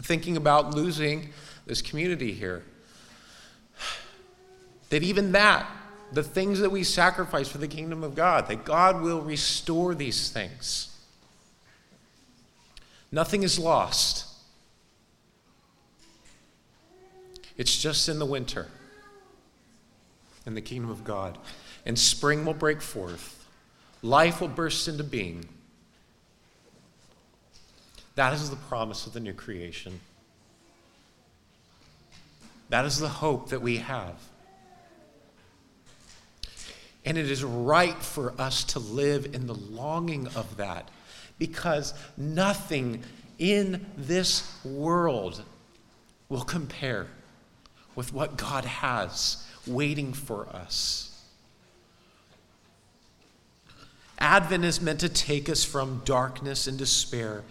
thinking 0.01 0.37
about 0.37 0.73
losing 0.73 1.29
this 1.65 1.81
community 1.81 2.33
here. 2.33 2.63
That 4.89 5.03
even 5.03 5.33
that, 5.33 5.69
the 6.11 6.23
things 6.23 6.59
that 6.59 6.69
we 6.69 6.83
sacrifice 6.83 7.49
for 7.49 7.57
the 7.57 7.67
kingdom 7.67 8.03
of 8.03 8.15
God, 8.15 8.47
that 8.47 8.63
God 8.63 9.01
will 9.01 9.21
restore 9.21 9.95
these 9.95 10.29
things. 10.29 10.95
Nothing 13.11 13.43
is 13.43 13.57
lost. 13.59 14.25
It's 17.57 17.77
just 17.81 18.07
in 18.07 18.19
the 18.19 18.25
winter 18.25 18.67
in 20.47 20.55
the 20.55 20.61
kingdom 20.61 20.89
of 20.89 21.03
God. 21.03 21.37
And 21.85 21.99
spring 21.99 22.45
will 22.45 22.53
break 22.53 22.81
forth, 22.81 23.45
life 24.01 24.41
will 24.41 24.47
burst 24.47 24.87
into 24.87 25.03
being. 25.03 25.45
That 28.17 28.33
is 28.33 28.49
the 28.49 28.55
promise 28.55 29.05
of 29.05 29.13
the 29.13 29.19
new 29.19 29.33
creation. 29.33 29.99
That 32.69 32.83
is 32.83 32.97
the 32.97 33.07
hope 33.07 33.49
that 33.49 33.61
we 33.61 33.77
have. 33.77 34.15
And 37.05 37.15
it 37.15 37.29
is 37.29 37.43
right 37.43 37.95
for 38.01 38.33
us 38.41 38.63
to 38.63 38.79
live 38.79 39.35
in 39.35 39.45
the 39.45 39.53
longing 39.53 40.25
of 40.29 40.57
that 40.57 40.89
because 41.37 41.93
nothing 42.17 43.03
in 43.37 43.85
this 43.95 44.51
world 44.65 45.43
will 46.27 46.43
compare 46.43 47.05
with 47.93 48.13
what 48.13 48.35
God 48.35 48.65
has 48.65 49.45
waiting 49.67 50.11
for 50.11 50.47
us. 50.47 51.21
Advent 54.17 54.65
is 54.65 54.81
meant 54.81 55.01
to 55.01 55.09
take 55.09 55.49
us 55.49 55.63
from 55.63 56.01
darkness 56.03 56.65
and 56.65 56.79
despair. 56.79 57.43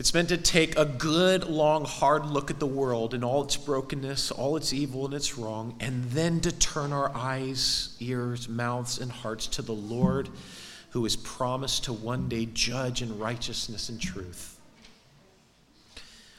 It's 0.00 0.14
meant 0.14 0.30
to 0.30 0.38
take 0.38 0.78
a 0.78 0.86
good, 0.86 1.44
long, 1.44 1.84
hard 1.84 2.24
look 2.24 2.50
at 2.50 2.58
the 2.58 2.66
world 2.66 3.12
and 3.12 3.22
all 3.22 3.44
its 3.44 3.58
brokenness, 3.58 4.30
all 4.30 4.56
its 4.56 4.72
evil 4.72 5.04
and 5.04 5.12
its 5.12 5.36
wrong, 5.36 5.76
and 5.78 6.04
then 6.04 6.40
to 6.40 6.52
turn 6.52 6.94
our 6.94 7.14
eyes, 7.14 7.98
ears, 8.00 8.48
mouths, 8.48 8.98
and 8.98 9.12
hearts 9.12 9.46
to 9.48 9.60
the 9.60 9.74
Lord 9.74 10.30
who 10.92 11.04
is 11.04 11.16
promised 11.16 11.84
to 11.84 11.92
one 11.92 12.30
day 12.30 12.46
judge 12.46 13.02
in 13.02 13.18
righteousness 13.18 13.90
and 13.90 14.00
truth. 14.00 14.58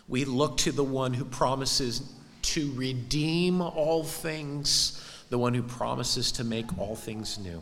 We 0.07 0.25
look 0.25 0.57
to 0.57 0.71
the 0.71 0.83
one 0.83 1.13
who 1.13 1.23
promises 1.23 2.01
to 2.41 2.73
redeem 2.73 3.61
all 3.61 4.03
things, 4.03 4.99
the 5.29 5.37
one 5.37 5.53
who 5.53 5.61
promises 5.61 6.31
to 6.31 6.43
make 6.43 6.79
all 6.79 6.95
things 6.95 7.37
new. 7.37 7.61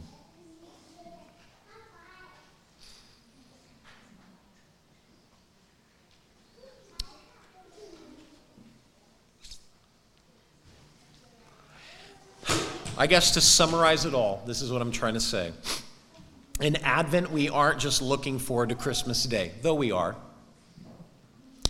I 12.99 13.07
guess 13.07 13.31
to 13.31 13.41
summarize 13.41 14.03
it 14.03 14.13
all, 14.13 14.43
this 14.45 14.61
is 14.61 14.73
what 14.73 14.81
I'm 14.81 14.91
trying 14.91 15.13
to 15.13 15.21
say. 15.21 15.53
In 16.59 16.75
Advent, 16.83 17.31
we 17.31 17.47
aren't 17.47 17.79
just 17.79 18.01
looking 18.01 18.37
forward 18.37 18.67
to 18.69 18.75
Christmas 18.75 19.23
Day, 19.23 19.53
though 19.61 19.73
we 19.73 19.93
are 19.93 20.17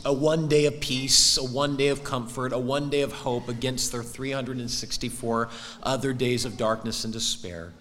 a 0.05 0.11
one 0.11 0.47
day 0.47 0.65
of 0.65 0.79
peace, 0.79 1.37
a 1.37 1.43
one 1.43 1.77
day 1.77 1.89
of 1.89 2.03
comfort, 2.03 2.51
a 2.51 2.57
one 2.57 2.89
day 2.89 3.01
of 3.01 3.11
hope 3.11 3.47
against 3.47 3.91
their 3.91 4.01
364 4.01 5.49
other 5.83 6.13
days 6.13 6.45
of 6.45 6.57
darkness 6.57 7.03
and 7.03 7.13
despair. 7.13 7.73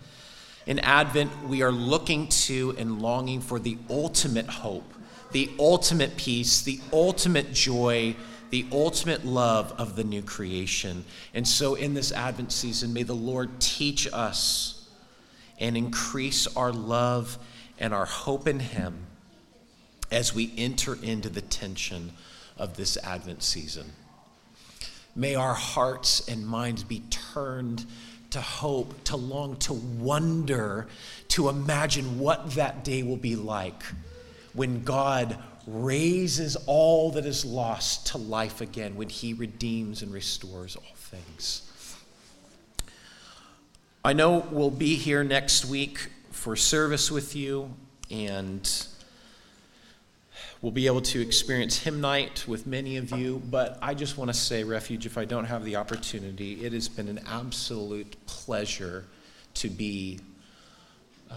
In 0.67 0.79
Advent, 0.81 1.49
we 1.49 1.63
are 1.63 1.73
looking 1.73 2.29
to 2.29 2.75
and 2.77 3.01
longing 3.01 3.41
for 3.41 3.59
the 3.59 3.79
ultimate 3.89 4.47
hope, 4.47 4.93
the 5.33 5.51
ultimate 5.59 6.19
peace, 6.19 6.61
the 6.61 6.81
ultimate 6.93 7.55
joy, 7.55 8.15
the 8.51 8.67
ultimate 8.73 9.25
love 9.25 9.73
of 9.79 9.97
the 9.97 10.05
new 10.05 10.23
creation. 10.23 11.05
And 11.35 11.47
so, 11.47 11.75
in 11.75 11.95
this 11.95 12.13
Advent 12.13 12.53
season, 12.53 12.93
may 12.93 13.03
the 13.03 13.15
Lord 13.15 13.61
teach 13.61 14.09
us 14.13 14.89
and 15.59 15.77
increase 15.77 16.47
our 16.57 16.73
love 16.73 17.39
and 17.79 17.93
our 17.93 18.07
hope 18.07 18.47
in 18.47 18.61
Him 18.61 19.07
as 20.11 20.35
we 20.35 20.53
enter 20.57 20.97
into 21.03 21.29
the 21.29 21.41
tension 21.41 22.13
of 22.57 22.77
this 22.77 22.97
Advent 22.99 23.43
season. 23.43 23.93
May 25.15 25.35
our 25.35 25.55
hearts 25.55 26.29
and 26.29 26.47
minds 26.47 26.85
be 26.85 27.03
turned 27.11 27.85
to 28.31 28.41
hope, 28.41 29.05
to 29.05 29.17
long, 29.17 29.57
to 29.57 29.73
wonder, 29.73 30.87
to 31.29 31.49
imagine 31.49 32.19
what 32.19 32.53
that 32.53 32.85
day 32.85 33.03
will 33.03 33.17
be 33.17 33.37
like 33.37 33.83
when 34.53 34.83
God 34.83 35.39
raises 35.69 36.57
all 36.67 37.11
that 37.13 37.27
is 37.27 37.45
lost 37.45 38.09
to 38.09 38.19
life 38.19 38.61
again, 38.61 38.97
when 38.97 39.09
He 39.09 39.33
redeems 39.33 40.03
and 40.03 40.13
restores 40.13 40.77
all 40.77 40.95
things. 40.97 41.63
I 44.05 44.13
know 44.13 44.47
we'll 44.51 44.71
be 44.71 44.95
here 44.95 45.25
next 45.25 45.67
week 45.67 46.11
for 46.31 46.57
service 46.57 47.11
with 47.11 47.35
you 47.37 47.75
and 48.11 48.69
We'll 50.61 50.73
be 50.73 50.89
able 50.89 51.03
to 51.03 51.21
experience 51.21 51.79
hymn 51.79 52.01
night 52.01 52.45
with 52.49 52.67
many 52.67 52.97
of 52.97 53.13
you, 53.13 53.41
but 53.49 53.79
I 53.81 53.95
just 53.95 54.19
want 54.19 54.29
to 54.29 54.37
say, 54.37 54.65
Refuge, 54.65 55.07
if 55.07 55.17
I 55.17 55.25
don't 55.25 55.45
have 55.45 55.65
the 55.65 55.77
opportunity, 55.77 56.65
it 56.65 56.73
has 56.73 56.89
been 56.89 57.07
an 57.07 57.21
absolute 57.29 58.17
pleasure 58.27 59.05
to 59.55 59.69
be 59.71 60.19
uh, 61.31 61.37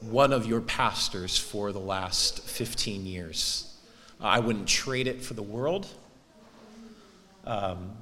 one 0.00 0.32
of 0.32 0.46
your 0.46 0.60
pastors 0.60 1.36
for 1.38 1.72
the 1.72 1.80
last 1.80 2.42
15 2.42 3.06
years. 3.06 3.76
I 4.20 4.38
wouldn't 4.38 4.68
trade 4.68 5.06
it 5.06 5.22
for 5.22 5.34
the 5.34 5.42
world. 5.42 5.86
Um, 7.44 7.92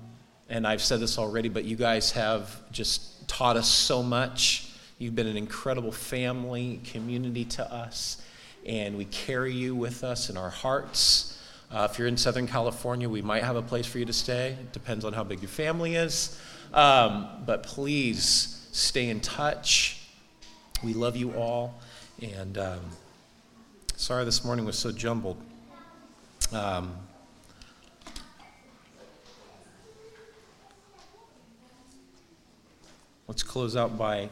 and 0.49 0.66
I've 0.66 0.82
said 0.82 1.01
this 1.01 1.18
already, 1.18 1.49
but 1.49 1.64
you 1.64 1.76
guys 1.76 2.12
have 2.12 2.61
just 2.72 3.28
taught 3.28 3.57
us 3.57 3.68
so 3.68 4.03
much. 4.03 4.70
You've 4.99 5.14
been 5.14 5.26
an 5.26 5.36
incredible 5.36 5.92
family, 5.92 6.80
community 6.84 7.44
to 7.46 7.72
us 7.72 8.22
and 8.68 8.96
we 8.96 9.07
carry 9.07 9.53
you 9.53 9.74
with 9.74 10.05
us 10.05 10.30
in 10.30 10.36
our 10.36 10.51
hearts. 10.51 11.38
Uh, 11.70 11.88
if 11.90 11.99
you're 11.99 12.07
in 12.07 12.16
Southern 12.16 12.46
California, 12.46 13.09
we 13.09 13.22
might 13.22 13.42
have 13.42 13.57
a 13.57 13.62
place 13.62 13.86
for 13.86 13.99
you 13.99 14.05
to 14.05 14.12
stay. 14.12 14.51
It 14.61 14.72
depends 14.72 15.05
on 15.05 15.12
how 15.12 15.24
big 15.24 15.40
your 15.40 15.49
family 15.49 15.96
is. 15.96 16.38
Um, 16.72 17.28
but 17.46 17.62
please 17.62 18.68
stay 18.72 19.09
in 19.09 19.20
touch. 19.20 20.07
We 20.84 20.92
love 20.92 21.16
you 21.16 21.32
all. 21.32 21.80
And 22.21 22.59
um, 22.59 22.81
sorry 23.95 24.25
this 24.25 24.45
morning 24.45 24.64
was 24.64 24.77
so 24.77 24.91
jumbled. 24.91 25.37
Um, 26.53 26.97
let's 33.29 33.45
close 33.45 33.77
out 33.77 33.97
by 33.97 34.31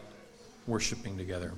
worshiping 0.66 1.16
together. 1.16 1.52